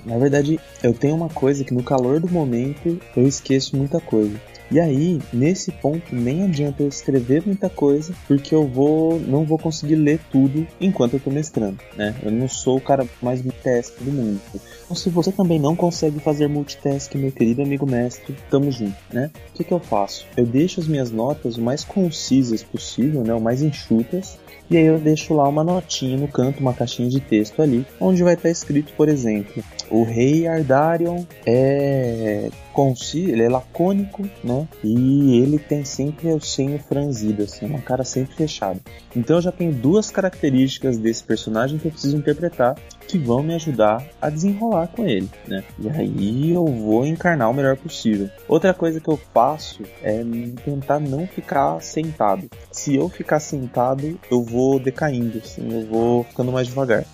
[0.05, 4.41] na verdade, eu tenho uma coisa que no calor do momento eu esqueço muita coisa.
[4.71, 9.59] E aí, nesse ponto, nem adianta eu escrever muita coisa, porque eu vou não vou
[9.59, 12.14] conseguir ler tudo enquanto eu tô mestrando, né?
[12.23, 14.41] Eu não sou o cara mais multitask do mundo.
[14.85, 19.31] Então, se você também não consegue fazer multitask, meu querido amigo mestre, tamo junto, né?
[19.51, 20.27] O que, que eu faço?
[20.37, 23.35] Eu deixo as minhas notas o mais concisas possível, né?
[23.35, 24.39] O mais enxutas,
[24.69, 28.23] e aí eu deixo lá uma notinha no canto, uma caixinha de texto ali, onde
[28.25, 34.68] vai estar escrito, por exemplo, o rei Ardarion é conciso, ele é lacônico, né?
[34.84, 38.78] E ele tem sempre o senho franzido, assim, uma cara sempre fechada.
[39.14, 42.76] Então eu já tenho duas características desse personagem que eu preciso interpretar
[43.09, 45.64] que vão me ajudar a desenrolar com ele, né?
[45.78, 48.28] E aí eu vou encarnar o melhor possível.
[48.49, 50.22] Outra coisa que eu faço é
[50.64, 52.51] tentar não ficar sentado.
[52.70, 57.05] Se eu ficar sentado, eu vou decaindo, assim, eu vou ficando mais devagar.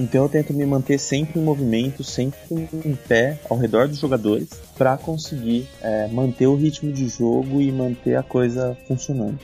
[0.00, 2.38] Então eu tento me manter sempre em movimento, sempre
[2.86, 4.48] em pé ao redor dos jogadores
[4.78, 9.38] para conseguir é, manter o ritmo de jogo e manter a coisa funcionando.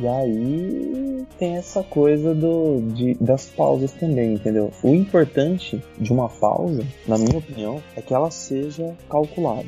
[0.00, 4.70] E aí tem essa coisa do, de, das pausas também, entendeu?
[4.82, 9.66] O importante de uma pausa, na minha opinião, é que ela seja calculada.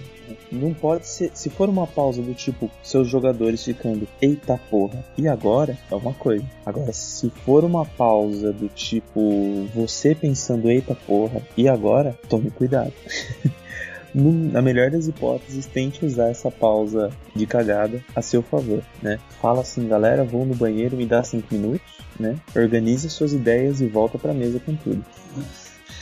[0.52, 1.32] Não pode ser.
[1.34, 5.76] Se for uma pausa do tipo seus jogadores ficando, eita porra, e agora?
[5.90, 6.44] É uma coisa.
[6.64, 12.16] Agora, se for uma pausa do tipo você pensando, eita porra, e agora?
[12.28, 12.92] Tome cuidado.
[14.14, 19.18] na melhor das hipóteses, tente usar essa pausa de cagada a seu favor, né?
[19.40, 22.36] Fala assim, galera, vou no banheiro, me dá 5 minutos, né?
[22.54, 25.04] Organize suas ideias e volta pra mesa com tudo.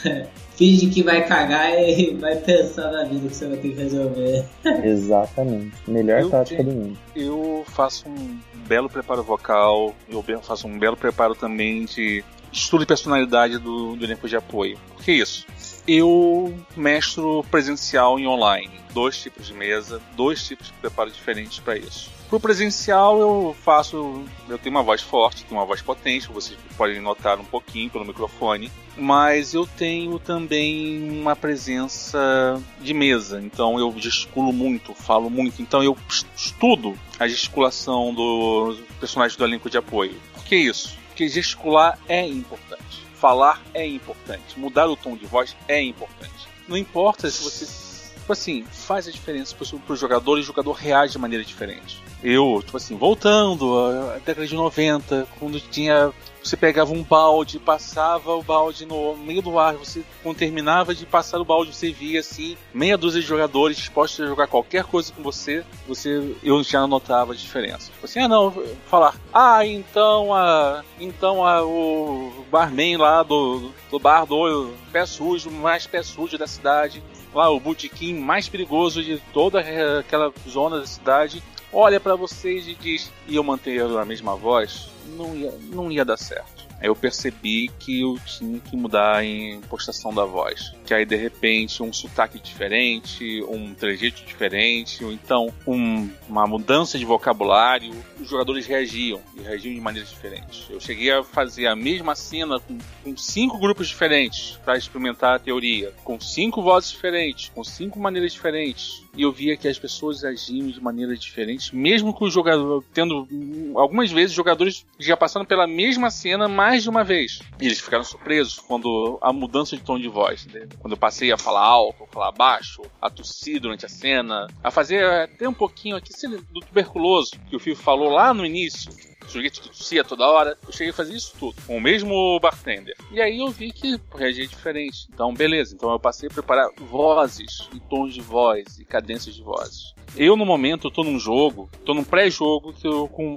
[0.56, 4.44] Finge que vai cagar e vai pensar na vida que você vai ter que resolver.
[4.84, 5.72] Exatamente.
[5.86, 6.98] Melhor eu tática do mundo.
[7.14, 12.86] Eu faço um belo preparo vocal, eu faço um belo preparo também de estudo de
[12.86, 14.78] personalidade do, do elenco de apoio.
[14.96, 15.46] Por que isso?
[15.88, 18.70] Eu mestro presencial e online.
[18.92, 22.10] Dois tipos de mesa, dois tipos de preparo diferentes para isso.
[22.28, 24.22] Pro presencial eu faço.
[24.46, 28.04] Eu tenho uma voz forte, tenho uma voz potente, vocês podem notar um pouquinho pelo
[28.04, 28.70] microfone.
[28.98, 35.62] Mas eu tenho também uma presença de mesa, então eu gesticulo muito, falo muito.
[35.62, 35.96] Então eu
[36.36, 40.16] estudo a gesticulação do personagem do elenco de apoio.
[40.34, 40.98] Por que isso?
[41.08, 46.48] Porque gesticular é importante falar é importante, mudar o tom de voz é importante.
[46.66, 47.66] Não importa se você,
[48.14, 52.02] tipo assim, faz a diferença para o jogador e o jogador reage de maneira diferente.
[52.22, 56.12] Eu, tipo assim, voltando à década de 90, quando tinha
[56.42, 61.06] você pegava um balde, passava o balde no meio do ar, você quando terminava de
[61.06, 65.12] passar o balde, você via assim, meia dúzia de jogadores dispostos a jogar qualquer coisa
[65.12, 67.90] com você, você eu já notava a diferença.
[67.92, 68.50] Tipo assim, ah não,
[68.86, 75.50] falar, ah, então a então a, o barman lá do, do bar do pé sujo,
[75.50, 77.02] mais pé sujo da cidade,
[77.34, 79.60] lá o botequim mais perigoso de toda
[79.98, 81.42] aquela zona da cidade,
[81.72, 86.04] olha para vocês e diz, e eu manter a mesma voz, não ia, não ia
[86.04, 86.67] dar certo.
[86.80, 90.72] Eu percebi que eu tinha que mudar a impostação da voz.
[90.84, 96.98] Que aí de repente um sotaque diferente, um trejeito diferente, ou então um, uma mudança
[96.98, 100.66] de vocabulário, os jogadores reagiam e reagiam de maneiras diferentes.
[100.70, 105.38] Eu cheguei a fazer a mesma cena com, com cinco grupos diferentes para experimentar a
[105.38, 110.22] teoria, com cinco vozes diferentes, com cinco maneiras diferentes e eu via que as pessoas
[110.22, 113.26] agiam de maneiras diferentes, mesmo com o jogador tendo
[113.74, 117.40] algumas vezes jogadores já passando pela mesma cena mais de uma vez.
[117.58, 120.68] E eles ficaram surpresos quando a mudança de tom de voz, né?
[120.80, 124.70] quando eu passei a falar alto, a falar baixo, a tossir durante a cena, a
[124.70, 126.12] fazer até um pouquinho aqui
[126.52, 128.92] do tuberculoso que o Fio falou lá no início
[129.28, 130.58] o sujeito tossia toda hora.
[130.66, 132.96] Eu cheguei a fazer isso tudo, com o mesmo bartender.
[133.12, 135.06] E aí eu vi que reagia diferente.
[135.12, 135.74] Então, beleza.
[135.74, 139.94] Então eu passei a preparar vozes, e tons de voz, e cadências de vozes.
[140.16, 142.88] Eu, no momento, eu tô num jogo, tô num pré-jogo que,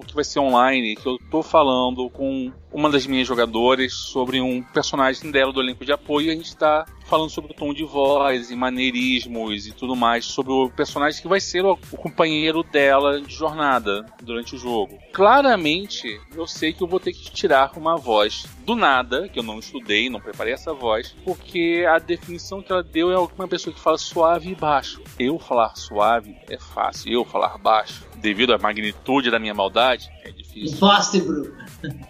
[0.08, 4.61] que vai ser online, que eu tô falando com uma das minhas jogadoras sobre um
[4.61, 7.84] personagem dela do elenco de apoio e a gente está falando sobre o tom de
[7.84, 12.64] voz e maneirismos e tudo mais, sobre o personagem que vai ser o, o companheiro
[12.64, 14.97] dela de jornada durante o jogo.
[15.12, 19.43] Claramente, eu sei que eu vou ter que tirar uma voz do nada, que eu
[19.43, 23.74] não estudei, não preparei essa voz, porque a definição que ela deu é uma pessoa
[23.74, 25.01] que fala suave e baixo.
[25.20, 30.32] Eu falar suave é fácil, eu falar baixo, devido à magnitude da minha maldade, é
[30.32, 30.78] difícil.
[30.78, 31.53] Impossible.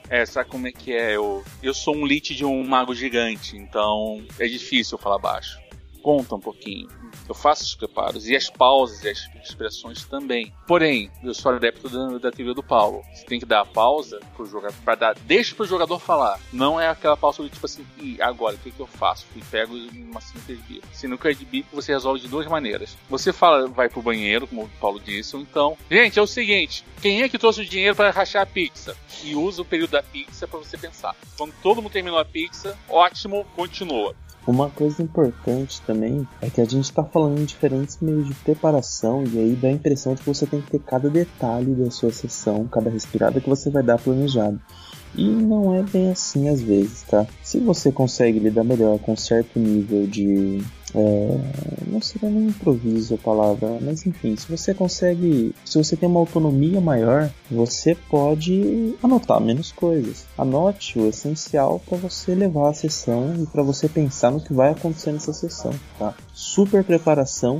[0.09, 1.15] É, sabe como é que é?
[1.15, 5.59] Eu, eu sou um lit de um mago gigante, então é difícil eu falar baixo.
[6.01, 6.87] Conta um pouquinho.
[7.29, 10.51] Eu faço os preparos e as pausas e as expressões também.
[10.67, 13.03] Porém, eu sou adepto da, da teoria do Paulo.
[13.13, 16.39] Você tem que dar a pausa pro jogador, para dar, deixa pro jogador falar.
[16.51, 19.25] Não é aquela pausa do tipo assim, e agora, o que, que eu faço?
[19.35, 20.87] E pego uma de bico.
[20.91, 22.97] Se no é de bico, você resolve de duas maneiras.
[23.09, 26.83] Você fala, vai pro banheiro, como o Paulo disse, ou então, gente, é o seguinte,
[27.01, 28.97] quem é que trouxe o dinheiro para rachar a pizza?
[29.23, 31.15] E usa o período da pizza para você pensar.
[31.37, 34.15] Quando todo mundo terminou a pizza, ótimo, continua.
[34.45, 39.23] Uma coisa importante também é que a gente está falando em diferentes meios de preparação
[39.23, 42.11] e aí dá a impressão de que você tem que ter cada detalhe da sua
[42.11, 44.59] sessão, cada respirada que você vai dar planejado.
[45.13, 47.27] E não é bem assim às vezes, tá?
[47.43, 50.63] Se você consegue lidar melhor com certo nível de
[50.93, 51.39] é,
[51.87, 56.19] não seria nem improviso a palavra, mas enfim, se você consegue, se você tem uma
[56.19, 60.25] autonomia maior, você pode anotar menos coisas.
[60.37, 64.71] Anote o essencial para você levar a sessão e para você pensar no que vai
[64.71, 66.13] acontecer nessa sessão, tá?
[66.33, 67.59] Super preparação,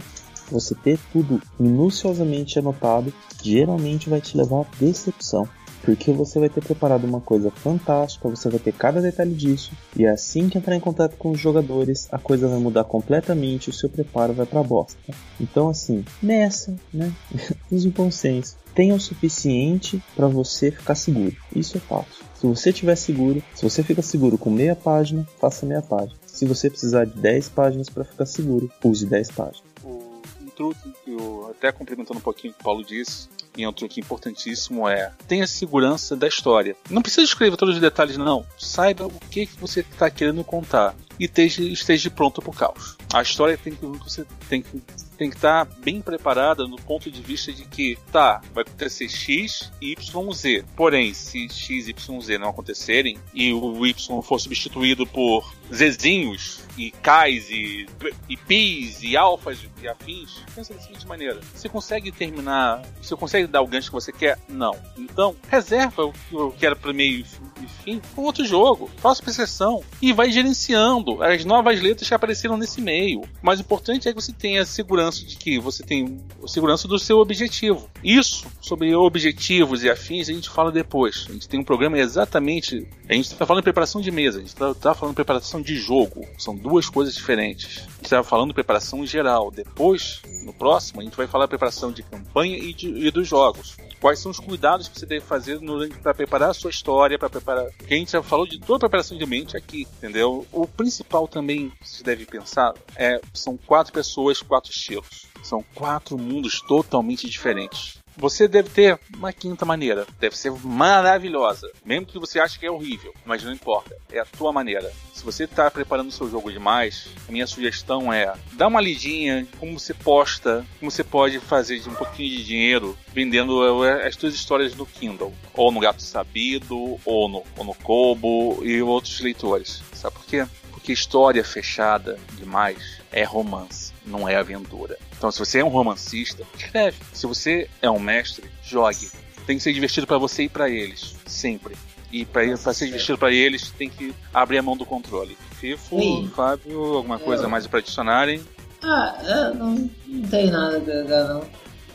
[0.50, 5.48] você ter tudo minuciosamente anotado, geralmente vai te levar à decepção.
[5.84, 10.06] Porque você vai ter preparado uma coisa fantástica, você vai ter cada detalhe disso, e
[10.06, 13.90] assim que entrar em contato com os jogadores, a coisa vai mudar completamente, o seu
[13.90, 14.98] preparo vai pra bosta.
[15.40, 17.12] Então assim, nessa, né?
[17.72, 18.58] Use o bom senso.
[18.74, 21.36] Tenha o suficiente para você ficar seguro.
[21.54, 22.24] Isso é fácil.
[22.42, 26.18] Se você estiver seguro, se você fica seguro com meia página, faça meia página.
[26.26, 29.64] Se você precisar de 10 páginas para ficar seguro, use 10 páginas.
[29.86, 33.28] Um truque que eu, até complementando um pouquinho o que o Paulo disse,
[33.58, 36.76] e um truque importantíssimo é tenha segurança da história.
[36.90, 38.46] Não precisa escrever todos os detalhes, não.
[38.58, 42.98] Saiba o que, que você está querendo contar e esteja, esteja pronto para o caos.
[43.14, 44.82] A história tem que você tem que
[45.22, 49.08] tem que estar tá bem preparada no ponto de vista de que, tá, vai acontecer
[49.08, 50.66] X e Y, Z.
[50.76, 56.90] Porém, se X, Y, Z não acontecerem e o Y for substituído por Zzinhos e
[56.90, 57.86] Kais e,
[58.28, 63.46] e Pis e Alfas e afins, pensa da seguinte maneira: você consegue terminar, você consegue
[63.46, 64.40] dar o gancho que você quer?
[64.50, 64.76] Não.
[64.98, 67.24] Então, reserva o que eu quero para meio
[67.62, 68.90] e fim com outro jogo.
[68.98, 73.22] Faça sessão e vai gerenciando as novas letras que apareceram nesse meio.
[73.22, 77.20] O mais importante é que você tenha segurança de que você tem segurança do seu
[77.20, 77.90] objetivo.
[78.04, 81.26] Isso, sobre objetivos e afins, a gente fala depois.
[81.30, 82.88] A gente tem um programa exatamente.
[83.10, 85.62] A gente está falando de preparação de mesa, a gente está tá falando de preparação
[85.62, 86.26] de jogo.
[86.38, 87.80] São duas coisas diferentes.
[87.80, 89.52] A gente está falando de preparação geral.
[89.52, 93.28] Depois, no próximo, a gente vai falar de preparação de campanha e, de, e dos
[93.28, 95.60] jogos quais são os cuidados que você deve fazer
[96.02, 97.66] para preparar a sua história, para preparar.
[97.78, 100.46] Porque a gente já falou de toda a preparação de mente aqui, entendeu?
[100.52, 105.28] O principal também que você deve pensar é são quatro pessoas, quatro estilos.
[105.44, 108.01] São quatro mundos totalmente diferentes.
[108.18, 110.06] Você deve ter uma quinta maneira.
[110.20, 111.72] Deve ser maravilhosa.
[111.86, 113.14] Mesmo que você ache que é horrível.
[113.26, 113.96] Mas não importa.
[114.12, 114.92] É a tua maneira.
[115.14, 119.48] Se você está preparando o seu jogo demais, a minha sugestão é dá uma lidinha
[119.60, 124.16] como você posta, como você pode fazer de um pouquinho de dinheiro vendendo eh, as
[124.16, 125.34] suas histórias no Kindle.
[125.54, 129.84] Ou no Gato Sabido, ou no, ou no Kobo e outros leitores.
[129.94, 130.46] Sabe por quê?
[130.72, 134.98] Porque história fechada demais é romance, não é aventura.
[135.18, 136.98] Então, se você é um romancista, escreve.
[137.14, 139.10] Se você é um mestre, jogue.
[139.46, 141.76] Tem que ser divertido para você e para eles, sempre.
[142.12, 145.38] E para ser divertido para eles, tem que abrir a mão do controle.
[145.60, 146.32] Fifo, Sim.
[146.36, 147.50] Fábio, alguma coisa eu...
[147.50, 148.44] mais para adicionarem?
[148.84, 151.48] Ah, não, não tem nada a não.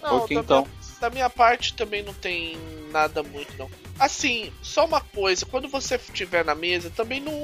[0.02, 0.62] Não, ok, então.
[0.62, 2.56] Minha, da minha parte também não tem
[2.92, 3.68] nada muito, não.
[3.98, 7.34] Assim, só uma coisa, quando você estiver na mesa, também não.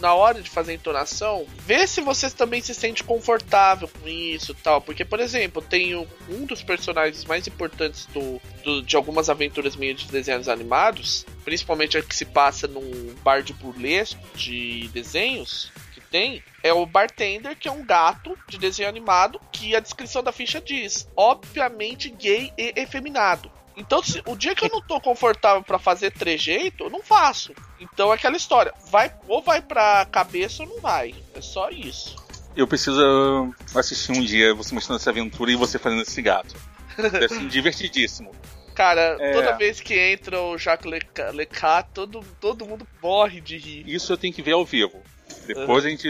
[0.00, 4.52] Na hora de fazer a entonação, vê se você também se sente confortável com isso
[4.54, 4.80] tal.
[4.80, 10.00] Porque, por exemplo, tem um dos personagens mais importantes do, do de algumas aventuras minhas
[10.00, 16.00] de desenhos animados, principalmente a que se passa num bar de burlesco de desenhos, que
[16.00, 20.32] tem, é o bartender, que é um gato de desenho animado, que a descrição da
[20.32, 23.61] ficha diz, obviamente gay e efeminado.
[23.76, 27.52] Então, se, o dia que eu não tô confortável para fazer trejeito, eu não faço.
[27.80, 31.14] Então é aquela história, vai ou vai pra cabeça ou não vai.
[31.34, 32.16] É só isso.
[32.54, 36.54] Eu preciso assistir um dia você mostrando essa aventura e você fazendo esse gato.
[36.96, 38.30] Deve ser divertidíssimo.
[38.74, 39.32] Cara, É.
[39.32, 43.84] toda vez que entra o Jacques Leca- Lecat, todo, todo mundo morre de rir.
[43.86, 45.02] Isso eu tenho que ver ao vivo.
[45.46, 46.08] Depois a gente,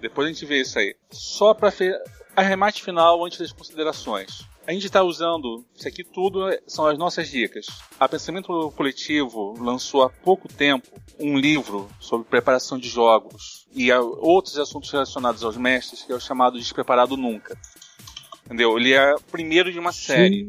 [0.00, 0.94] depois a gente vê isso aí.
[1.10, 1.72] Só para
[2.36, 4.42] arremate final antes das considerações.
[4.66, 7.66] A gente está usando isso aqui tudo é- são as nossas dicas.
[8.00, 10.88] A Pensamento Coletivo lançou há pouco tempo
[11.20, 16.20] um livro sobre preparação de jogos e outros assuntos relacionados aos mestres que é o
[16.20, 17.56] chamado Despreparado Nunca.
[18.44, 18.76] Entendeu?
[18.76, 20.46] Ele é o primeiro de uma série.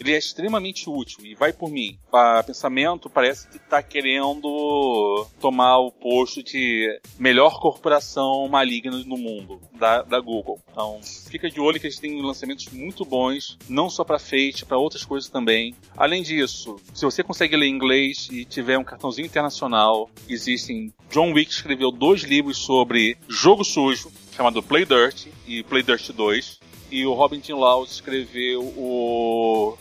[0.00, 1.98] Ele é extremamente útil e vai por mim.
[2.10, 9.60] A pensamento parece que está querendo tomar o posto de melhor corporação maligna no mundo
[9.74, 10.58] da, da Google.
[10.72, 14.78] Então, fica de olho que eles têm lançamentos muito bons, não só para Fate, para
[14.78, 15.74] outras coisas também.
[15.94, 20.94] Além disso, se você consegue ler inglês e tiver um cartãozinho internacional, existem.
[21.10, 26.58] John Wick escreveu dois livros sobre jogo sujo, chamado Play Dirt e Play Dirt 2.
[26.90, 29.78] E o Robin Tim Laws escreveu o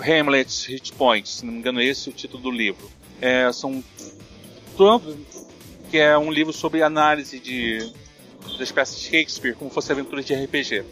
[0.00, 2.90] Hamlet's Hit Points, se não me engano, esse é o título do livro.
[3.20, 3.82] É, são
[4.76, 5.04] Trump,
[5.90, 7.92] que é um livro sobre análise de
[8.58, 10.84] das peças de Shakespeare, como fosse aventuras de RPG.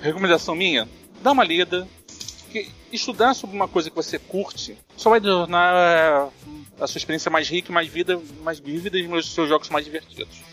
[0.00, 0.88] Recomendação minha:
[1.22, 1.86] dá uma lida.
[2.50, 7.30] Que estudar sobre uma coisa que você curte só vai tornar é, a sua experiência
[7.30, 10.45] mais rica, mais vida, mais vívida e os seus jogos mais divertidos.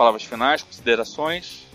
[0.00, 1.66] Palavras finais, considerações.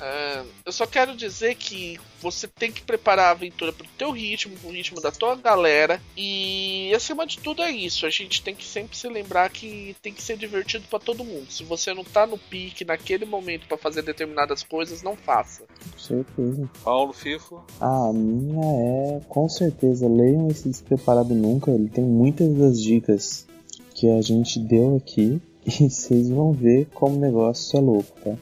[0.00, 4.56] É, eu só quero dizer que você tem que preparar a aventura pro teu ritmo,
[4.56, 6.00] pro ritmo da tua galera.
[6.16, 8.06] E acima de tudo é isso.
[8.06, 11.52] A gente tem que sempre se lembrar que tem que ser divertido pra todo mundo.
[11.52, 15.64] Se você não tá no pique naquele momento pra fazer determinadas coisas, não faça.
[15.92, 16.70] Com certeza.
[16.82, 17.62] Paulo, Fifo.
[17.78, 21.70] Ah, a minha é, com certeza, leiam esse Despreparado Nunca.
[21.70, 23.46] Ele tem muitas das dicas
[23.94, 25.38] que a gente deu aqui.
[25.68, 28.34] E vocês vão ver como o negócio é louco, tá?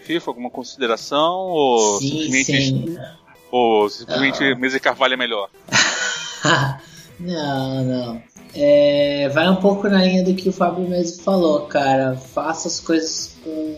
[0.00, 1.36] Fifo, alguma consideração?
[1.48, 2.98] Ou Sim, simplesmente, sim.
[3.50, 5.50] Ou simplesmente Mesa e Carvalho é melhor?
[7.20, 8.22] não, não.
[8.54, 12.16] É, vai um pouco na linha do que o Fábio mesmo falou, cara.
[12.16, 13.76] Faça as coisas com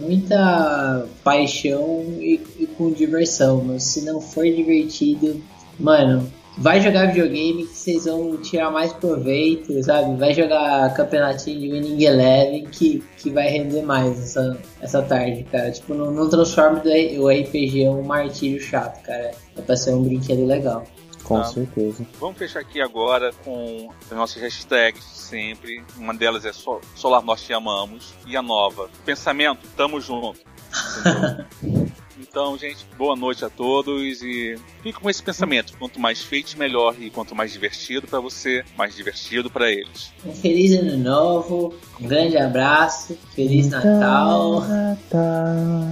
[0.00, 3.62] muita paixão e, e com diversão.
[3.62, 5.40] Mas se não for divertido,
[5.78, 10.16] mano, vai jogar videogame que vocês vão tirar mais proveito, sabe?
[10.16, 15.70] Vai jogar campeonatinho de Winning Eleven que, que vai render mais essa, essa tarde, cara.
[15.70, 19.32] Tipo, não, não transforme do- o RPG em um martírio chato, cara.
[19.56, 20.84] É pra ser um brinquedo legal.
[21.24, 21.44] Com Tá.
[21.44, 22.04] certeza.
[22.20, 25.82] Vamos fechar aqui agora com as nossas hashtags de sempre.
[25.96, 28.12] Uma delas é Sol- Solar Nós Te Amamos.
[28.26, 30.40] E a nova, Pensamento, Tamo Junto.
[32.32, 35.76] Então, gente, boa noite a todos e fique com esse pensamento.
[35.78, 36.96] Quanto mais feito, melhor.
[36.98, 40.10] E quanto mais divertido para você, mais divertido para eles.
[40.24, 44.60] Um feliz ano novo, um grande abraço, feliz Natal.
[44.62, 45.82] Natal.